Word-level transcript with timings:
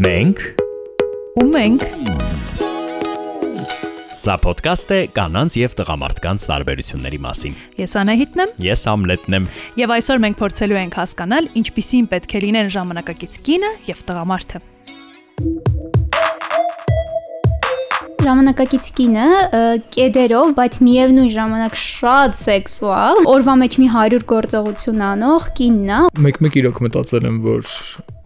Մենք 0.00 0.38
ու 1.36 1.42
մենք 1.52 1.82
Սա 4.16 4.36
ոդկաստ 4.40 4.92
է 4.96 5.00
կանանց 5.12 5.56
եւ 5.60 5.74
տղամարդկանց 5.76 6.46
տարբերությունների 6.48 7.18
մասին։ 7.26 7.58
Ես 7.76 7.94
Անահիտն 8.00 8.42
եմ 8.44 8.54
Ես 8.64 8.84
Համլետն 8.88 9.36
եմ։ 9.36 9.48
եւ 9.82 9.92
այսօր 9.96 10.22
մենք 10.24 10.38
փորձելու 10.40 10.78
ենք 10.80 10.96
հասկանալ 10.96 11.50
ինչպիսին 11.60 12.08
պետք 12.14 12.32
է 12.32 12.42
լինեն 12.46 12.72
ժամանակակից 12.76 13.38
կինը 13.50 13.72
եւ 13.90 14.00
տղամարդը։ 14.08 14.62
Ժամանակակից 18.22 18.88
կինը 18.96 19.28
կեդերով, 19.92 20.54
բայց 20.56 20.80
միևնույն 20.88 21.30
ժամանակ 21.36 21.78
շատ 21.82 22.38
սեքսուալ, 22.38 23.24
օրվա 23.34 23.54
մեջ 23.66 23.78
մի 23.82 23.92
100 23.98 24.24
գործողություն 24.30 25.06
անող 25.10 25.52
կինն 25.58 25.94
է, 25.98 26.02
Մեկ-մեկ 26.28 26.60
իրոք 26.62 26.82
մտածել 26.86 27.28
եմ, 27.32 27.40
որ 27.50 27.72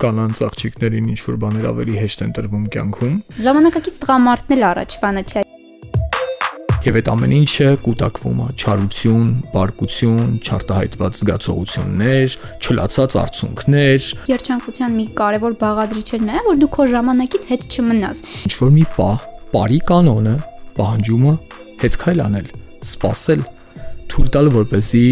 կանանց 0.02 0.40
աղջիկներին 0.44 1.06
ինչ 1.12 1.20
որ 1.24 1.36
բաներ 1.40 1.66
ավելի 1.70 1.94
հեշտ 2.02 2.23
են 2.27 2.32
տրվում 2.37 2.64
կյանքում։ 2.74 3.14
Ժամանակակից 3.46 4.00
տղամարդն 4.02 4.54
էլ 4.56 4.64
առաջվանը 4.70 5.23
չէ։ 5.27 5.42
Եվ 6.87 6.98
այդ 7.00 7.09
ամեն 7.10 7.32
ինչը 7.37 7.68
կուտակվում 7.87 8.42
է. 8.45 8.48
չարություն, 8.60 9.30
բարկություն, 9.56 10.28
չարտահայտված 10.46 11.16
զգացողություններ, 11.20 12.37
չլացած 12.62 13.16
արցունքներ։ 13.23 14.06
Երջանկության 14.30 14.95
մի 15.01 15.06
կարևոր 15.18 15.56
բաղադրիչն 15.64 16.30
է, 16.30 16.45
որ 16.46 16.60
դու 16.62 16.70
քո 16.76 16.87
ժամանակից 16.92 17.48
հետ 17.51 17.66
չմնաս։ 17.74 18.23
Ինչ 18.46 18.54
որ 18.60 18.73
մի 18.76 18.87
պահ, 19.01 19.26
բարի 19.56 19.80
կանոնը, 19.90 20.37
պահանջումը 20.76 21.34
հետ 21.82 22.01
քայլ 22.06 22.24
անել, 22.26 22.48
սпасել, 22.87 23.45
թույլ 24.12 24.32
տալ 24.37 24.54
որպեսի 24.60 25.06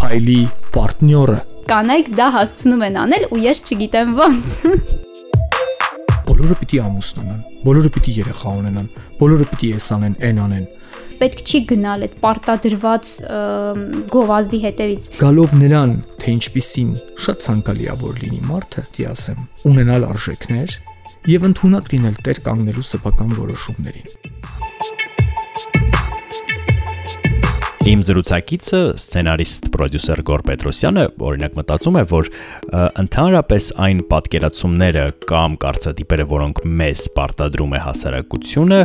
փայլի 0.00 0.40
պարտնյորը 0.72 1.40
Կանայք 1.70 2.08
դա 2.18 2.24
հասցնում 2.34 2.80
են 2.82 2.96
անել 2.98 3.24
ու 3.30 3.36
ես 3.44 3.60
չգիտեմ 3.62 4.08
ոնց։ 4.16 4.54
բոլորը 6.26 6.56
պիտի 6.58 6.80
ամուսնանան, 6.82 7.44
բոլորը 7.62 7.90
պիտի 7.94 8.14
երեխա 8.16 8.54
ունենան, 8.58 8.88
բոլորը 9.20 9.46
պիտի 9.52 9.70
էս 9.76 9.86
անեն, 9.94 10.16
այն 10.26 10.40
անեն։ 10.44 10.64
Պետք 11.20 11.44
չի 11.46 11.60
գնալ 11.70 12.02
այդ 12.08 12.16
պարտադրված 12.24 13.12
գովազդի 14.16 14.60
հետևից։ 14.66 15.08
Գալով 15.20 15.54
նրան, 15.60 15.92
թե 16.24 16.34
ինչպիսին 16.40 16.90
շատ 17.26 17.44
ցանկալի 17.46 17.86
է 17.86 17.96
որ 18.02 18.18
լինի 18.24 18.42
մարդը, 18.50 18.84
դի 18.96 19.06
ասեմ, 19.14 19.44
ունենալ 19.70 20.08
արժեքներ 20.10 20.74
եւ 21.30 21.46
ընդունակ 21.52 21.94
լինել 21.94 22.18
տեր 22.26 22.42
կանգնելու 22.50 22.88
սեփական 22.90 23.36
որոշումներին։ 23.38 24.99
Իմ 27.90 28.02
զրուցակիցը 28.06 28.78
սցենարիստ 29.00 29.64
պրոդյուսեր 29.74 30.20
Գոր 30.28 30.42
Պետրոսյանը 30.46 31.02
օրինակ 31.26 31.56
մտածում 31.58 31.96
է, 31.98 32.02
որ 32.10 32.28
ընդհանրապես 33.02 33.70
այն 33.86 34.02
պատկերացումները 34.12 35.06
կամ 35.30 35.56
կարծրատիպերը, 35.64 36.26
որոնք 36.30 36.60
մեզ 36.80 37.06
պարտադրում 37.16 37.74
է 37.74 37.80
հասարակությունը, 37.88 38.80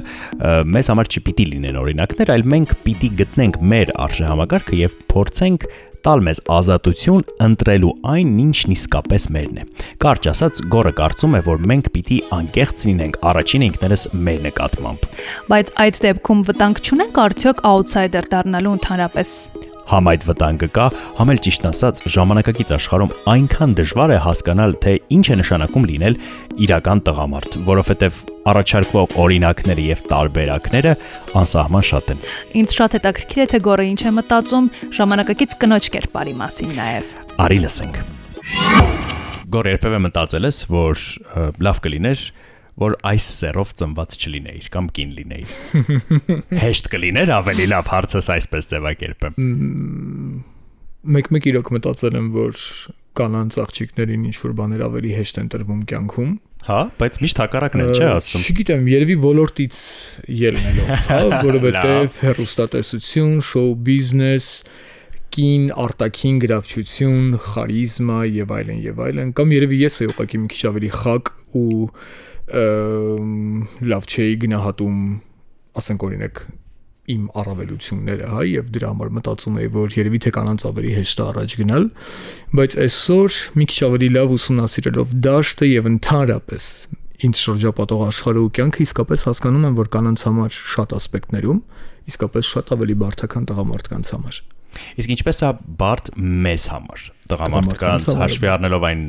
մեզ 0.73 0.89
համար 0.95 1.11
չպիտի 1.13 1.45
լինեն 1.51 1.79
օրինակներ, 1.83 2.33
այլ 2.33 2.45
մենք 2.55 2.73
պիտի 2.87 3.11
գտնենք 3.21 3.61
մեր 3.75 3.93
արժեհամակարգը 4.07 4.81
եւ 4.81 4.97
փորձենք 5.13 5.67
տալ 6.05 6.21
մեզ 6.25 6.41
ազատություն 6.53 7.23
ընտրելու 7.45 7.93
այն, 8.13 8.33
ինչն 8.45 8.75
իսկապես 8.75 9.27
մերն 9.35 9.61
է։ 9.61 9.67
Կարճ 10.05 10.29
ասած, 10.31 10.63
Գորը 10.75 10.93
կարծում 11.01 11.37
է, 11.39 11.43
որ 11.49 11.63
մենք 11.73 11.91
պիտի 11.95 12.19
անկեղծ 12.39 12.83
լինենք 12.89 13.21
առաջին 13.33 13.67
ինքներս 13.69 14.07
մեր 14.27 14.41
նկատմամբ։ 14.45 15.07
Բայց 15.51 15.71
այդ 15.85 16.01
դեպքում 16.05 16.43
վտանգ 16.51 16.83
չունենք 16.85 17.23
արդյոք 17.25 17.63
outsider 17.71 18.29
դառնալու 18.35 18.75
ընդհանրապես։ 18.79 19.39
Համ 19.85 20.07
այդ 20.09 20.23
վտանգը 20.25 20.67
կա, 20.73 20.85
համ 21.19 21.31
էլ 21.33 21.39
ճիշտ 21.45 21.65
ասած, 21.69 21.99
ժամանակակից 22.15 22.71
աշխարհում 22.73 23.11
այնքան 23.33 23.75
դժվար 23.77 24.13
է 24.15 24.17
հասկանալ, 24.25 24.71
թե 24.81 24.93
ինչ 25.13 25.25
է 25.29 25.37
նշանակում 25.41 25.85
լինել 25.91 26.17
իրական 26.65 27.01
տղամարդ, 27.05 27.57
որովհետև 27.69 28.17
առաջարկվող 28.49 29.13
օրինակները 29.25 29.85
եւ 29.85 30.01
տարբերակները 30.09 30.95
անսահման 31.41 31.85
շատ 31.89 32.11
են։ 32.15 32.25
Ինձ 32.65 32.75
շատ 32.79 32.97
հետաքրքիր 32.97 33.43
է 33.45 33.47
թե 33.53 33.61
գորը 33.69 33.85
ինչ 33.93 34.01
է 34.01 34.13
մտածում 34.17 34.71
ժամանակակից 34.97 35.55
կնոջ 35.61 35.89
կերպարի 35.95 36.35
մասին 36.41 36.75
նաև։ 36.81 37.13
Արի 37.45 37.59
լսենք։ 37.65 38.01
Գոր 39.55 39.69
երբևէ 39.69 40.01
մտածել 40.01 40.49
ես, 40.49 40.59
որ 40.73 41.01
լավ 41.65 41.81
կլիներ, 41.85 42.21
որ 42.81 42.97
այս 43.07 43.27
սերով 43.39 43.71
ծնված 43.79 44.17
չլինեիր 44.19 44.67
կամ 44.73 44.89
կին 44.97 45.13
լինեիր։ 45.19 45.53
Հեշտ 46.65 46.89
կլիներ 46.91 47.31
ավելի 47.35 47.67
լավ 47.71 47.91
հարցս 47.93 48.27
այսպես 48.35 48.69
ձևակերպեմ։ 48.73 49.37
Մեկ-մեկ 51.15 51.47
իրոք 51.53 51.71
մտածել 51.75 52.19
եմ, 52.19 52.27
որ 52.35 52.65
կանանց 53.15 53.57
աղջիկներին 53.63 54.27
ինչ 54.27 54.35
որ 54.41 54.55
բաներ 54.59 54.83
ավելի 54.89 55.15
հեշտ 55.15 55.39
են 55.43 55.49
տրվում 55.55 55.85
կյանքում, 55.91 56.35
Հա, 56.65 56.79
բայց 56.97 57.17
միշտ 57.21 57.39
հակառակն 57.43 57.81
է, 57.83 57.85
չէ՞ 57.93 58.05
ասում։ 58.09 58.43
Չգիտեմ, 58.49 58.85
երևի 58.89 59.15
ոլորտից 59.21 59.79
ելնելով, 60.33 60.87
հա, 61.11 61.19
որովհետև 61.45 62.15
հերոստատեսություն, 62.25 63.35
շոու 63.45 63.75
բիզնես, 63.85 64.47
կին 65.35 65.67
արտաքին 65.85 66.39
գրավչություն, 66.41 67.27
խարիզմա 67.45 68.19
եւ 68.39 68.55
այլն 68.57 68.81
եւ 68.81 69.03
այլն, 69.05 69.33
կամ 69.37 69.53
երևի 69.55 69.79
ես 69.83 69.99
էի 70.01 70.09
ուղղակի 70.15 70.41
մի 70.41 70.49
քիչ 70.55 70.61
ավելի 70.71 70.91
խակ 70.95 71.31
ու 71.61 71.89
լավ 72.45 74.05
չէի 74.05 74.35
գնահատում, 74.45 75.01
ասենք 75.81 76.05
օրինակ 76.05 76.41
իմ 77.05 77.25
առավելությունները, 77.37 78.27
հա, 78.33 78.43
եւ 78.49 78.69
դրա 78.73 78.89
համար 78.91 79.09
մտածում 79.17 79.57
էի, 79.61 79.69
որ 79.75 79.95
երևի 79.99 80.19
թե 80.25 80.31
կանանց 80.35 80.65
ավելի 80.69 80.93
հեշտ 80.95 81.19
է 81.21 81.25
առաջ 81.25 81.55
գնալ, 81.61 81.83
բայց 82.57 82.77
այսօր 82.85 83.37
մի 83.61 83.67
քիչ 83.69 83.79
ավելի 83.89 84.09
լավ 84.15 84.33
ուսումնասիրելով 84.35 85.13
դաշտը 85.25 85.69
եւ 85.69 85.89
ընդհանրապես 85.91 86.69
ինձ 87.25 87.43
շրջապատող 87.45 88.01
աշխարհը 88.09 88.41
ու 88.45 88.51
կյանքը 88.57 88.83
իսկապես 88.85 89.27
հասկանում 89.29 89.69
եմ, 89.69 89.77
որ 89.79 89.91
կանանց 89.95 90.25
համար 90.25 90.59
շատ 90.75 90.97
ասպեկտներում 90.97 91.61
իսկապես 92.09 92.51
շատ 92.55 92.75
ավելի 92.75 92.97
բարդական 93.05 93.49
տղամարդկանց 93.49 94.11
համար։ 94.15 94.41
Իսկ 95.01 95.11
ինչպես 95.15 95.41
է 95.45 95.49
բարդ 95.79 96.09
մեզ 96.45 96.65
համար, 96.71 97.03
տղամարդկանց 97.31 98.07
հաշվի 98.21 98.49
առնելով 98.53 98.85
այն 98.89 99.03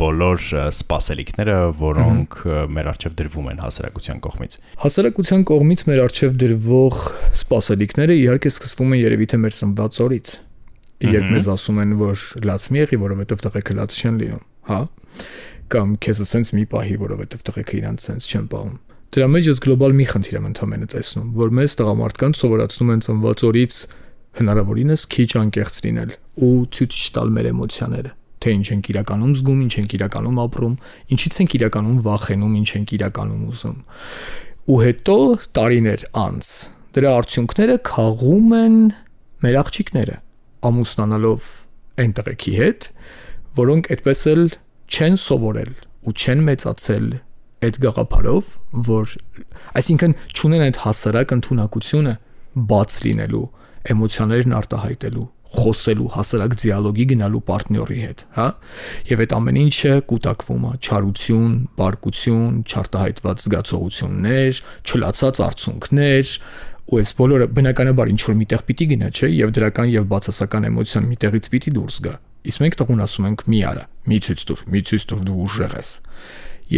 բոլոր 0.00 0.44
սպասելիքները, 0.78 1.56
որոնք 1.82 2.36
մեր 2.74 2.90
առջև 2.92 3.16
դրվում 3.18 3.48
են 3.52 3.62
հասարակության 3.64 4.22
կողմից։ 4.28 4.58
Հասարակության 4.84 5.46
կողմից 5.52 5.84
մեր 5.88 6.02
արժև 6.08 6.36
դրվող 6.42 7.00
սպասելիքները 7.38 8.18
իհարկե 8.18 8.52
սկսվում 8.54 8.94
են 8.98 9.02
երևի 9.04 9.28
թե 9.28 9.40
մեր 9.44 9.58
ծնված 9.58 10.02
օրից։ 10.08 10.34
Երբ 10.98 11.28
մեզ 11.30 11.46
ասում 11.52 11.76
են, 11.78 11.94
որ 11.98 12.22
լաց 12.48 12.64
մի 12.74 12.80
եղի, 12.82 12.98
որովհետև 12.98 13.42
տղեկը 13.44 13.74
լաց 13.78 13.98
չեն 13.98 14.16
լինում, 14.18 14.44
հա։ 14.66 14.78
Կամ 15.68 15.92
քեզ 16.02 16.22
ասենց 16.24 16.50
մի 16.58 16.64
պահի, 16.72 16.96
որովհետև 17.04 17.44
տղեկը 17.48 17.76
իրանց 17.78 18.06
սենց 18.08 18.26
չեն 18.28 18.48
պահում։ 18.50 18.76
Դրա 19.14 19.28
մեջ 19.32 19.46
ես 19.48 19.60
գլոբալ 19.64 19.94
մի 19.98 20.06
խնդիր 20.08 20.36
եմ 20.38 20.48
ընդհանրապես 20.48 20.90
տեսնում, 20.92 21.28
որ 21.38 21.52
մեզ 21.58 21.74
տղամարդկանց 21.78 22.40
սովորացնում 22.42 22.90
են 22.92 23.04
ծնված 23.06 23.44
օրից 23.48 23.78
հնարավորինս 24.38 25.04
քիչ 25.14 25.30
անկեղծ 25.42 25.80
լինել 25.88 26.14
ու 26.48 26.54
ցույց 26.78 26.98
չտալ 26.98 27.32
մեր 27.38 27.50
էմոցիաները 27.52 28.12
թե 28.38 28.52
ինչ 28.54 28.66
ենք 28.70 28.88
իրականում 28.92 29.32
զգում, 29.38 29.62
ինչ 29.66 29.74
ենք 29.78 29.94
իրականում 29.98 30.36
ապրում, 30.44 30.74
ինչից 31.14 31.38
ենք 31.42 31.54
իրականում 31.58 31.96
վախենում, 32.06 32.52
ինչ 32.58 32.68
ենք 32.78 32.92
իրականում 32.98 33.42
ուզում 33.48 33.78
ու 34.68 34.78
հետո 34.84 35.16
տարիներ 35.58 36.02
անց 36.22 36.48
դրա 36.98 37.10
արդյունքները 37.18 37.76
քաղում 37.88 38.54
են 38.58 38.76
մեր 39.44 39.56
աղջիկները 39.58 40.16
ամուսնանալով 40.68 41.48
այն 41.98 42.12
տղեկի 42.18 42.54
հետ, 42.58 42.88
որոնք 43.58 43.88
այդպես 43.94 44.22
էլ 44.32 44.42
չեն 44.88 45.16
սովորել 45.24 45.72
ու 46.08 46.14
չեն 46.14 46.42
մեծացել 46.48 47.06
այդ 47.68 47.78
գաղափարով, 47.84 48.50
որ 48.88 49.14
այսինքն 49.80 50.14
ճունեն 50.38 50.64
այդ 50.68 50.80
հասարակ 50.84 51.34
ընդունակությունը 51.38 52.14
բաց 52.68 52.98
լինելու, 53.08 53.46
էմոցիաներն 53.92 54.54
արտահայտելու, 54.58 55.26
խոսելու, 55.48 56.06
հասարակ 56.14 56.54
դիալոգի 56.62 57.04
գնալու 57.12 57.42
պարտների 57.48 57.98
հետ, 58.04 58.24
հա? 58.36 58.46
Եվ 59.08 59.22
այդ 59.24 59.34
ամեն 59.38 59.58
ինչը 59.62 59.92
կուտակվում 60.12 60.64
է 60.68 60.72
չարություն, 60.78 61.54
բարկություն, 61.78 62.58
չարտահայտված 62.68 63.44
զգացողություններ, 63.48 64.60
չլացած 64.88 65.42
արցունքներ, 65.48 66.32
ու 66.88 66.98
այս 66.98 67.10
բոլորը 67.18 67.46
բնականաբար 67.58 68.10
ինչ 68.14 68.20
որ 68.28 68.36
միտեղ 68.38 68.62
պիտի 68.68 68.86
գնա, 68.92 69.08
չէ, 69.12 69.28
եւ 69.38 69.50
դրական 69.58 69.90
եւ 69.92 70.06
բացասական 70.08 70.68
էմոցիան 70.68 71.08
միտեղից 71.08 71.48
պիտի 71.52 71.72
դուրս 71.76 71.98
գա։ 72.08 72.14
Իսկ 72.48 72.62
մենք 72.64 72.78
տղուն 72.80 73.02
ասում 73.04 73.28
ենք՝ 73.28 73.44
մի 73.52 73.60
արա, 73.68 73.84
մի 74.08 74.18
ցույց 74.24 74.44
տուր, 74.48 74.62
մի 74.72 74.82
ցույց 74.88 75.06
տուր 75.12 75.22
դու 75.28 75.38
ուժեղ 75.44 75.74
ես։ 75.78 75.90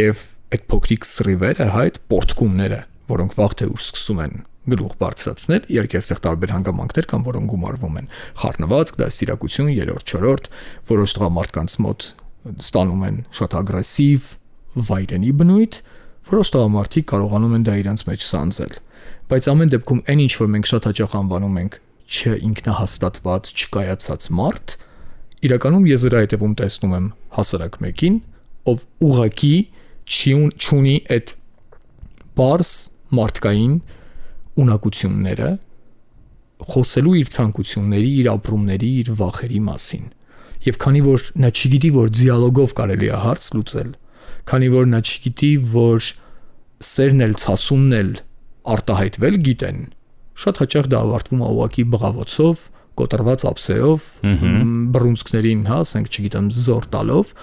Եվ 0.00 0.24
այդ 0.50 0.64
փոքրիկ 0.70 1.06
սրիվերը, 1.10 1.68
հա, 1.70 1.84
այդ 1.86 2.00
պորտկումները, 2.10 2.80
որոնք 3.10 3.36
վաղ 3.38 3.54
թե 3.60 3.70
ուշ 3.70 3.86
սկսում 3.86 4.22
են 4.26 4.34
գլուխ 4.70 4.94
բարձրացնել, 5.00 5.66
իհարկե 5.70 5.98
այստեղ 6.00 6.20
տարբեր 6.26 6.52
հանգամանքներ 6.54 7.06
կան, 7.10 7.24
որոնք 7.26 7.50
գումարվում 7.50 7.98
են։ 8.00 8.10
Խառնված, 8.40 8.92
դասիրակություն, 9.00 9.70
երրորդ, 9.80 10.10
չորրորդ, 10.10 10.50
որոշ 10.90 11.14
տղամարդկանց 11.20 11.76
մոտ 11.84 12.06
ստանում 12.60 13.02
են 13.10 13.16
շատ 13.40 13.56
ագրեսիվ 13.60 14.28
վայրենի 14.90 15.32
բնույթ, 15.40 15.80
որոշ 16.30 16.52
տղամարդիկ 16.54 17.06
կարողանում 17.10 17.56
են 17.58 17.64
դա 17.66 17.74
իրենց 17.80 18.04
մեջ 18.10 18.24
սանձել։ 18.30 18.74
Բայց 19.30 19.48
ամեն 19.50 19.72
դեպքում 19.74 20.00
այն 20.10 20.20
ինչ 20.24 20.32
որ 20.40 20.48
մենք 20.54 20.68
շատ 20.70 20.86
հաճախ 20.90 21.12
անվանում 21.20 21.58
ենք 21.60 21.76
չինքնահաստատված, 22.10 23.50
չկայացած 23.60 24.26
մարդ, 24.40 24.74
իրականում 25.46 25.84
ես 25.90 26.04
դրա 26.10 26.22
հետևում 26.24 26.54
տեսնում 26.60 26.94
եմ 26.98 27.06
հասարակ 27.36 27.76
մեկին, 27.84 28.16
ով 28.70 28.82
ուղակի 29.06 29.54
չի 30.10 30.32
ունի 30.80 30.96
այդ 31.16 31.32
բարձ 32.40 32.72
մարդկային 33.20 33.74
ունակությունները 34.60 35.50
խոսելու 36.70 37.14
իր 37.20 37.30
ցանկությունների, 37.34 38.10
իր 38.20 38.28
ապրումների, 38.34 38.90
իր 39.00 39.12
վախերի 39.20 39.60
մասին։ 39.66 40.08
Եվ 40.66 40.78
քանի 40.82 41.00
որ 41.06 41.22
նա 41.40 41.50
չգիտի, 41.56 41.90
որ 41.94 42.10
դիալոգով 42.18 42.74
կարելի 42.80 43.08
է 43.08 43.20
հարց 43.24 43.46
լուծել, 43.56 43.94
քանի 44.50 44.68
որ 44.74 44.90
նա 44.90 45.00
չգիտի, 45.00 45.52
որ 45.72 46.10
սերն 46.90 47.24
էլ 47.26 47.34
ցասումն 47.40 47.96
էլ 48.00 48.10
արտահայտվել 48.74 49.40
գիտեն, 49.46 49.80
շատ 50.40 50.60
հաճախ 50.60 50.90
դա 50.90 51.00
ավարտվում 51.00 51.40
է 51.40 51.48
ուղակի 51.54 51.86
բղավոցով, 51.94 52.66
կոտրված 53.00 53.44
ափսեով, 53.50 54.06
բռունցքներին, 54.94 55.64
հա, 55.70 55.80
ասենք, 55.86 56.12
չգիտեմ, 56.12 56.52
զոր 56.60 56.88
տալով 56.92 57.34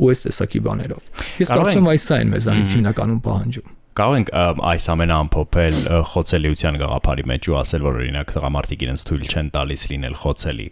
ու 0.00 0.10
այս 0.14 0.24
տեսակի 0.28 0.62
բաներով։ 0.70 1.10
Ես 1.42 1.54
կարծում 1.58 1.80
եմ 1.80 1.90
այս 1.90 2.08
այն 2.20 2.34
մեզանից 2.36 2.74
հիմնականում 2.78 3.22
պահանջում 3.26 3.79
կարող 3.98 4.16
ենք 4.20 4.32
այս 4.70 4.88
ամենը 4.94 5.14
ամփոփել 5.20 5.78
խոցելիության 6.10 6.80
գաղափարի 6.80 7.24
մեջ 7.30 7.48
ու 7.50 7.56
ասել 7.60 7.86
որ 7.86 7.96
օրինակ 8.00 8.34
տղամարդիկ 8.36 8.84
իրենց 8.86 9.06
թույլ 9.10 9.24
չեն 9.30 9.48
տալիս 9.56 9.86
լինել 9.90 10.18
խոցելի 10.20 10.68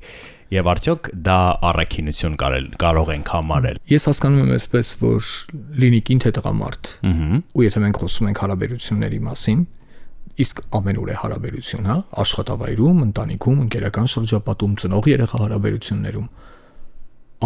եւ 0.48 0.68
արդյոք 0.72 1.08
դա 1.28 1.40
առաքինություն 1.68 2.36
կարել 2.40 2.68
կարող 2.80 3.10
ենք 3.18 3.32
համարել 3.34 3.80
ես 3.92 4.06
հասկանում 4.08 4.44
եմ 4.44 4.52
այսպես 4.58 4.92
որ 5.02 5.32
լինի 5.82 6.00
կին 6.08 6.22
թե 6.24 6.32
տղամարդ 6.38 6.92
ու 7.58 7.66
եթե 7.66 7.82
մենք 7.84 8.00
խոսում 8.04 8.30
ենք 8.30 8.40
հարաբերությունների 8.44 9.20
մասին 9.28 9.66
իսկ 10.38 10.60
ամենուր 10.78 11.08
է 11.10 11.14
հարաբերություն, 11.18 11.86
հա, 11.88 11.96
աշխատավայրում, 12.22 12.98
ընտանիքում, 13.08 13.62
ընկերական 13.64 14.10
շրջապատում, 14.12 14.76
ծնող 14.82 15.08
երեխա 15.10 15.40
հարաբերություններում։ 15.42 16.28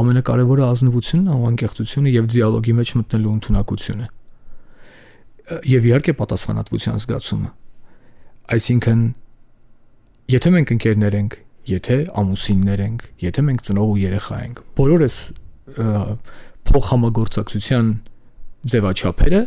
Ամենակարևորը 0.02 0.66
ազնվությունն 0.68 1.46
անկեղծությունը 1.52 2.12
եւ 2.12 2.28
դիալոգի 2.32 2.74
մեջ 2.82 2.92
մտնելու 3.00 3.32
ընդունակությունը։ 3.32 4.06
Եվ 5.68 5.88
իհարկե 5.90 6.14
պատասխանատվության 6.20 7.00
զգացումը։ 7.02 7.50
Այսինքն 8.52 9.02
եթե 10.32 10.52
մենք 10.54 10.72
ընկերներ 10.76 11.16
ենք, 11.18 11.36
եթե 11.72 11.96
ամուսիններ 12.22 12.82
ենք, 12.86 13.04
եթե 13.22 13.44
մենք 13.48 13.64
ծնող 13.68 13.90
ու 13.92 13.98
երեխա 14.02 14.38
ենք, 14.42 14.62
բոլորս 14.78 15.16
փոխհամագործակցության 16.72 17.92
ձևաչափերը 18.72 19.42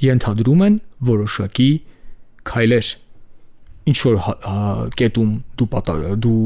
ենթադրում 0.00 0.64
են 0.66 0.76
որոշակի 1.10 1.70
քայլեր 2.50 2.90
ինչ 3.90 3.98
որ 4.06 4.18
հա, 4.24 4.34
հա, 4.44 4.74
կետում 5.00 5.30
դու 5.60 5.68
դու 6.24 6.40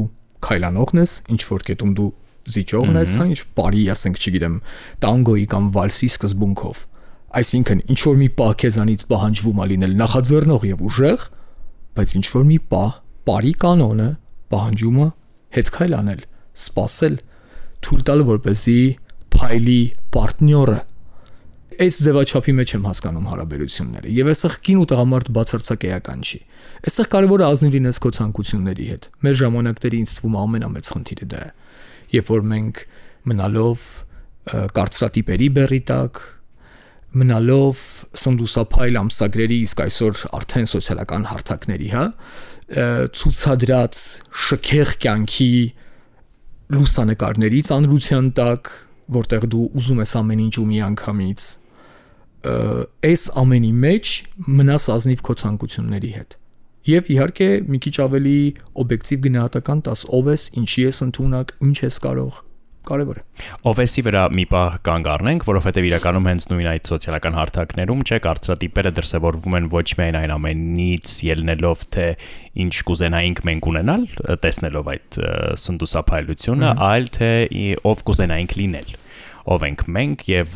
քայլանողն 0.45 1.01
ես, 1.01 1.13
ինչ 1.35 1.41
որ 1.49 1.65
կետում 1.69 1.93
դու 1.97 2.09
զիջողն 2.55 2.99
ես, 3.01 3.13
հա, 3.19 3.25
ինչ 3.33 3.39
բարի, 3.57 3.83
ասենք, 3.95 4.19
չգիտեմ, 4.21 4.57
տանգոյի 5.05 5.45
կամ 5.53 5.69
վալսի 5.75 6.09
սկզբունքով։ 6.15 6.83
Այսինքն, 7.35 7.81
ինչ 7.91 7.99
որ 8.05 8.19
մի 8.21 8.29
պահ 8.39 8.51
քեզանից 8.61 9.01
պահանջվում 9.11 9.59
է 9.59 9.65
լինել 9.71 9.95
նախաձեռնող 9.99 10.65
եւ 10.69 10.83
ուժեղ, 10.87 11.23
բայց 11.95 12.15
ինչ 12.15 12.25
որ 12.31 12.45
մի 12.51 12.59
պահ 12.71 12.91
բարի 13.27 13.53
կանոնը 13.65 14.09
պահանջում 14.55 14.99
է 15.03 15.07
հետ 15.55 15.71
քայլ 15.75 15.95
անել, 15.99 16.21
սпасել, 16.65 17.15
թույլ 17.85 18.05
տալ 18.07 18.25
որպեսի 18.31 18.79
փայլի 19.35 19.81
պարտնյորը 20.15 20.79
այս 21.75 21.95
ձևաչափի 22.05 22.53
մեջ 22.55 22.71
եմ 22.75 22.85
հասկանում 22.87 23.25
հարաբերությունները 23.31 24.11
եւ 24.15 24.29
այսեղ 24.31 24.53
կին 24.65 24.77
ու 24.79 24.85
տղամարդ 24.91 25.29
բացարձակ 25.35 25.85
էական 25.89 26.21
չի։ 26.23 26.39
Այսեղ 26.87 27.09
կարևորը 27.15 27.45
ազնվին 27.51 27.89
էս 27.89 27.99
քո 28.05 28.11
ցանկությունների 28.15 28.85
հետ։ 28.91 29.07
Մեր 29.25 29.35
ժամանակների 29.41 29.99
ինձ 30.05 30.13
թվում 30.15 30.37
ամենամեծ 30.39 30.91
խնդիրը 30.95 31.27
դա 31.35 31.41
է։ 31.45 31.49
Երբ 32.15 32.31
որ 32.31 32.45
մենք 32.55 32.81
մնալով 33.25 33.85
կարծրատիպերի 34.75 35.49
բերի 35.55 35.81
տակ, 35.91 36.21
մնալով 37.15 37.81
սնդուսափայլ 38.21 38.99
ամսագրերի 39.01 39.57
իսկ 39.65 39.81
այսօր 39.85 40.23
արդեն 40.39 40.69
սոցիալական 40.71 41.27
հարթակների, 41.31 41.89
հա, 41.95 42.05
ցուցադրած 43.15 43.99
շքեղ 44.45 44.93
կյանքի 45.05 45.51
լուսանկարների 46.75 47.61
ծանրության 47.69 48.31
տակ, 48.39 48.71
որտեղ 49.15 49.45
դու 49.53 49.67
ուզում 49.79 50.01
ես 50.01 50.15
ամեն 50.21 50.41
ինչ 50.45 50.55
ու 50.59 50.67
մի 50.71 50.81
անգամից 50.89 51.45
այս 52.45 53.23
ամենի 53.41 53.71
մեջ 53.85 54.11
մնաս 54.57 54.87
ազնիվ 54.95 55.21
քո 55.25 55.35
ցանկությունների 55.41 56.11
հետ։ 56.15 56.35
Եվ 56.85 57.07
իհարկե 57.15 57.47
մի 57.73 57.79
քիչ 57.85 57.95
ավելի 58.05 58.39
օբյեկտիվ 58.83 59.21
գնահատական 59.25 59.79
տաս 59.87 60.03
ով 60.13 60.27
ես, 60.29 60.43
ինչի 60.61 60.83
ես 60.85 60.99
ընդունակ, 61.05 61.53
ինչ 61.65 61.77
ես 61.85 61.97
կարող 62.05 62.41
կարևոր 62.89 63.19
է։ 63.19 63.23
OVS-ի 63.71 64.03
վրա 64.05 64.23
մի 64.35 64.45
պահ 64.51 64.75
կանգ 64.87 65.09
առնենք, 65.15 65.45
որովհետև 65.49 65.87
իրականում 65.89 66.29
հենց 66.31 66.47
նույն 66.51 66.69
այդ 66.71 66.91
սոցիալական 66.91 67.37
հարթակներում 67.39 68.03
չէ 68.05 68.19
կարծրատիպերը 68.25 68.91
դրսևորվում 68.99 69.57
են 69.59 69.69
ոչ 69.75 69.87
միայն 70.01 70.19
այն 70.21 70.35
ամենից 70.35 71.15
ելնելով 71.29 71.87
թե 71.95 72.07
ինչ 72.65 72.75
կուզենայինք 72.89 73.41
մենք 73.49 73.71
ունենալ, 73.75 74.05
տեսնելով 74.45 74.91
այդ 74.95 75.19
սնդուսափայլությունը, 75.65 76.75
այլ 76.89 77.09
թե 77.19 77.31
ով 77.85 78.05
կուզենայինք 78.09 78.55
լինել 78.61 78.95
ով 79.45 79.65
ենք 79.67 79.83
մենք 79.95 80.23
եւ 80.29 80.53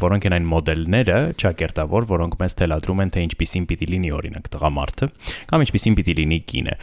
որոնք 0.00 0.24
են 0.26 0.34
այն 0.36 0.46
մոդելները 0.50 1.18
ճակերտավոր, 1.42 2.06
որոնք 2.10 2.34
մեզ 2.40 2.56
թելադրում 2.58 3.02
են 3.04 3.12
թե 3.14 3.24
ինչպիսին 3.28 3.68
պիտի 3.70 3.88
լինի 3.92 4.10
օրինակ 4.18 4.50
տղամարդը 4.56 5.08
կամ 5.52 5.64
ինչպիսին 5.66 5.98
պիտի 6.00 6.16
լինի 6.18 6.38
կինը։ 6.50 6.74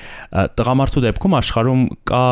Տղամարդու 0.60 1.04
դեպքում 1.10 1.38
աշխարհում 1.40 1.84
կա 2.10 2.24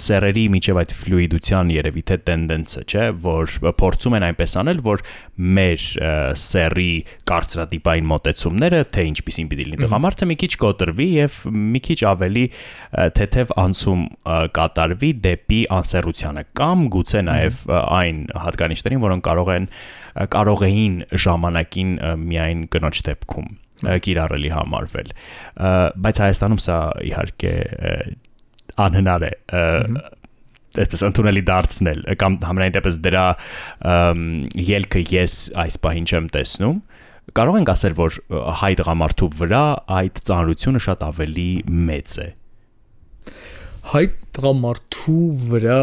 սերերի 0.00 0.44
միջև 0.54 0.80
այդ 0.80 0.92
ֆլուիդության 1.00 1.70
երևի 1.74 2.02
թե 2.10 2.16
տենդենսը, 2.28 2.82
չէ, 2.90 3.04
որ 3.24 3.54
փորձում 3.80 4.16
են 4.18 4.26
այնպես 4.28 4.56
անել, 4.60 4.82
որ 4.86 5.04
մեր 5.58 5.86
սերի 6.40 6.90
կարծրատիպային 7.30 8.10
մոտեցումները, 8.10 8.82
թե 8.96 9.06
ինչպեսին 9.10 9.50
պիտի 9.50 9.66
լինի 9.70 9.80
տղամարդը, 9.84 10.28
մի 10.30 10.36
քիչ 10.42 10.52
կոտրվի 10.64 11.08
եւ 11.16 11.38
մի 11.70 11.82
քիչ 11.90 11.98
ավելի 12.10 12.44
թեթև 13.20 13.54
անցում 13.64 14.04
կատարվի 14.60 15.10
դեպի 15.30 15.62
անսերությունը 15.80 16.46
կամ 16.60 16.86
գուցե 16.96 17.24
նաեւ 17.30 17.64
այն 17.80 18.22
հատկանիշներին, 18.44 19.04
որոնք 19.06 19.26
կարող 19.30 19.52
են 19.56 19.68
կարող 20.30 20.64
էին 20.66 20.96
ժամանակին 21.24 21.92
միայն 22.20 22.64
կնոջ 22.74 23.02
դեպքում 23.10 23.50
կիրառելի 23.80 24.50
համարվել 24.54 25.12
բայց 26.04 26.20
Հայաստանում 26.24 26.60
սա 26.64 26.80
իհարկե 27.10 27.54
անհնար 28.86 29.26
է 29.28 29.32
այսպես 30.78 31.02
ընդունելի 31.08 31.42
դարձնել 31.48 32.02
կամ 32.20 32.36
համենայն 32.46 32.74
դեպս 32.76 32.98
դրա 33.06 33.24
ելքը 34.70 35.02
ես 35.10 35.36
այս 35.64 35.78
պահին 35.84 36.06
չեմ 36.10 36.28
տեսնում 36.36 36.78
կարող 37.36 37.58
ենք 37.60 37.72
ասել 37.74 37.96
որ 37.98 38.18
հայ 38.60 38.70
դղամարդու 38.80 39.30
վրա 39.40 39.64
այդ 39.98 40.22
ծանրությունը 40.30 40.82
շատ 40.86 41.04
ավելի 41.10 41.50
մեծ 41.90 42.16
է 42.22 42.28
հայ 43.90 44.04
դղամարդու 44.38 45.26
վրա 45.50 45.82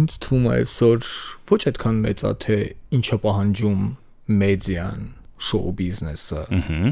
ինձ 0.00 0.18
թվում 0.24 0.44
է 0.50 0.52
այսօր 0.58 1.08
ոչ 1.50 1.60
այդքան 1.70 2.04
մեծ 2.04 2.26
է 2.26 2.34
թե 2.44 2.58
ինչը 2.98 3.18
պահանջում 3.24 3.88
մեդիան 4.40 5.08
շոու 5.40 5.72
բիզնեսը 5.78 6.42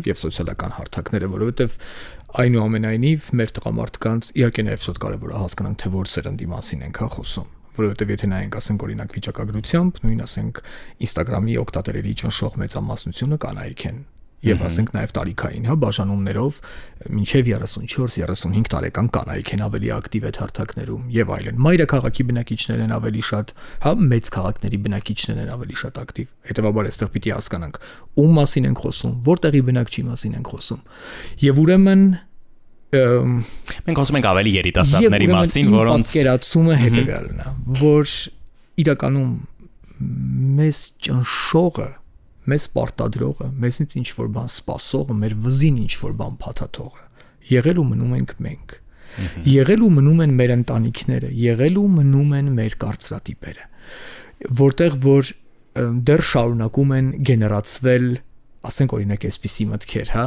եւ 0.09 0.21
սոցիալական 0.23 0.75
հարթակները, 0.79 1.29
որովհետեւ 1.35 1.75
այնուամենայնիվ 2.29 3.29
մեր 3.41 3.53
տղամարդկանց 3.57 4.29
իհարկե 4.37 4.65
նաեւ 4.69 4.83
շատ 4.85 4.99
կարեւոր 5.01 5.31
է 5.33 5.39
հասկանանք 5.41 5.79
թե 5.81 5.93
որ 5.95 6.11
սերնդի 6.13 6.49
մասին 6.53 6.83
ենք 6.89 7.01
հա 7.01 7.09
խոսում 7.15 7.49
որովհետև 7.79 8.13
եթե 8.13 8.29
նայենք 8.29 8.59
ասենք 8.59 8.85
օրինակ 8.85 9.17
վիճակագրությամբ, 9.17 10.01
նույն 10.05 10.23
ասենք 10.29 10.61
Instagram-ի 11.09 11.59
օգտատերերի 11.63 12.15
ճնշող 12.21 12.61
մեծամասնությունը 12.65 13.39
կանայք 13.49 13.85
են 13.89 14.01
եւ 14.45 14.61
ասենք 14.69 14.93
նաեւ 14.95 15.13
տարիքային, 15.17 15.65
հա, 15.67 15.75
բաժանումներով 15.83 16.59
մինչեւ 17.11 17.49
34-35 17.49 18.71
տարեկան 18.75 19.09
կանայք 19.17 19.51
են 19.57 19.63
ավելի 19.67 19.91
ակտիվ 19.97 20.27
այդ 20.29 20.39
հարթակներում 20.43 21.09
եւ 21.15 21.33
այլն։ 21.35 21.59
Մայրաքաղաքի 21.67 22.27
բնակիչներն 22.29 22.85
են 22.87 22.95
ավելի 22.99 23.25
շատ, 23.29 23.53
հա, 23.83 23.93
մեծ 24.15 24.31
քաղաքների 24.39 24.81
բնակիչներն 24.87 25.43
են 25.43 25.53
ավելի 25.59 25.79
շատ 25.83 26.01
ակտիվ։ 26.05 26.33
Հետևաբար 26.49 26.89
այստեղ 26.89 27.13
պիտի 27.19 27.35
հասկանանք 27.35 27.81
ում 28.23 28.33
մասին 28.39 28.69
ենք 28.69 28.83
խոսում, 28.87 29.13
որտեղի 29.29 29.63
բնակչի 29.69 30.03
մասին 30.09 30.39
ենք 30.39 30.51
խոսում։ 30.55 30.83
Եւ 31.49 31.63
ուրեմն 31.67 32.03
մենք 32.89 33.99
խոսում 34.01 34.19
ենք 34.19 34.29
ավելի 34.29 34.53
երիտասարդների 34.59 35.29
մասին, 35.29 35.67
որոնց 35.75 36.13
կերացումը 36.17 36.77
հետեւյալն 36.79 37.43
է, 37.43 37.51
որ 37.83 38.13
իրականում 38.79 39.33
մեզ 40.59 40.79
ճնշողը 41.05 41.89
մեզ 42.49 42.67
պարտադրողը, 42.75 43.49
մեզից 43.65 43.97
ինչ 43.99 44.09
որ 44.19 44.29
բան 44.37 44.51
սпасողը, 44.53 45.17
մեր 45.23 45.35
վզին 45.47 45.81
ինչ 45.85 45.95
որ 46.03 46.15
բան 46.19 46.39
փաթաթողը։ 46.45 47.05
Եղել 47.49 47.81
ու 47.83 47.87
մնում 47.89 48.15
ենք 48.19 48.35
մենք։ 48.49 48.77
Եղել 49.49 49.85
ու 49.85 49.91
մնում 49.99 50.23
են 50.25 50.33
մեր 50.39 50.53
ընտանիքները, 50.55 51.31
եղել 51.43 51.79
ու 51.81 51.87
մնում 51.99 52.35
են 52.39 52.51
մեր 52.59 52.75
կարծրատիպերը, 52.83 53.65
որտեղ 54.59 54.99
որ 55.05 55.31
դեռ 56.09 56.25
շարունակում 56.29 56.93
են 56.99 57.09
գեներացվել, 57.29 58.07
ասենք 58.69 58.95
օրինակ 58.99 59.27
այսպիսի 59.29 59.67
մտքեր, 59.73 60.13
հա, 60.15 60.27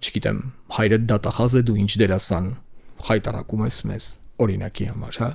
չգիտեմ, 0.00 0.38
հայրդ 0.76 1.06
դատախազ 1.10 1.56
է 1.60 1.62
դու 1.68 1.78
ինչ 1.80 1.90
դերասան 2.00 2.46
խայտարակում 3.06 3.64
ես 3.66 3.78
մեզ, 3.90 4.06
օրինակի 4.44 4.86
համար, 4.90 5.18
հա, 5.20 5.30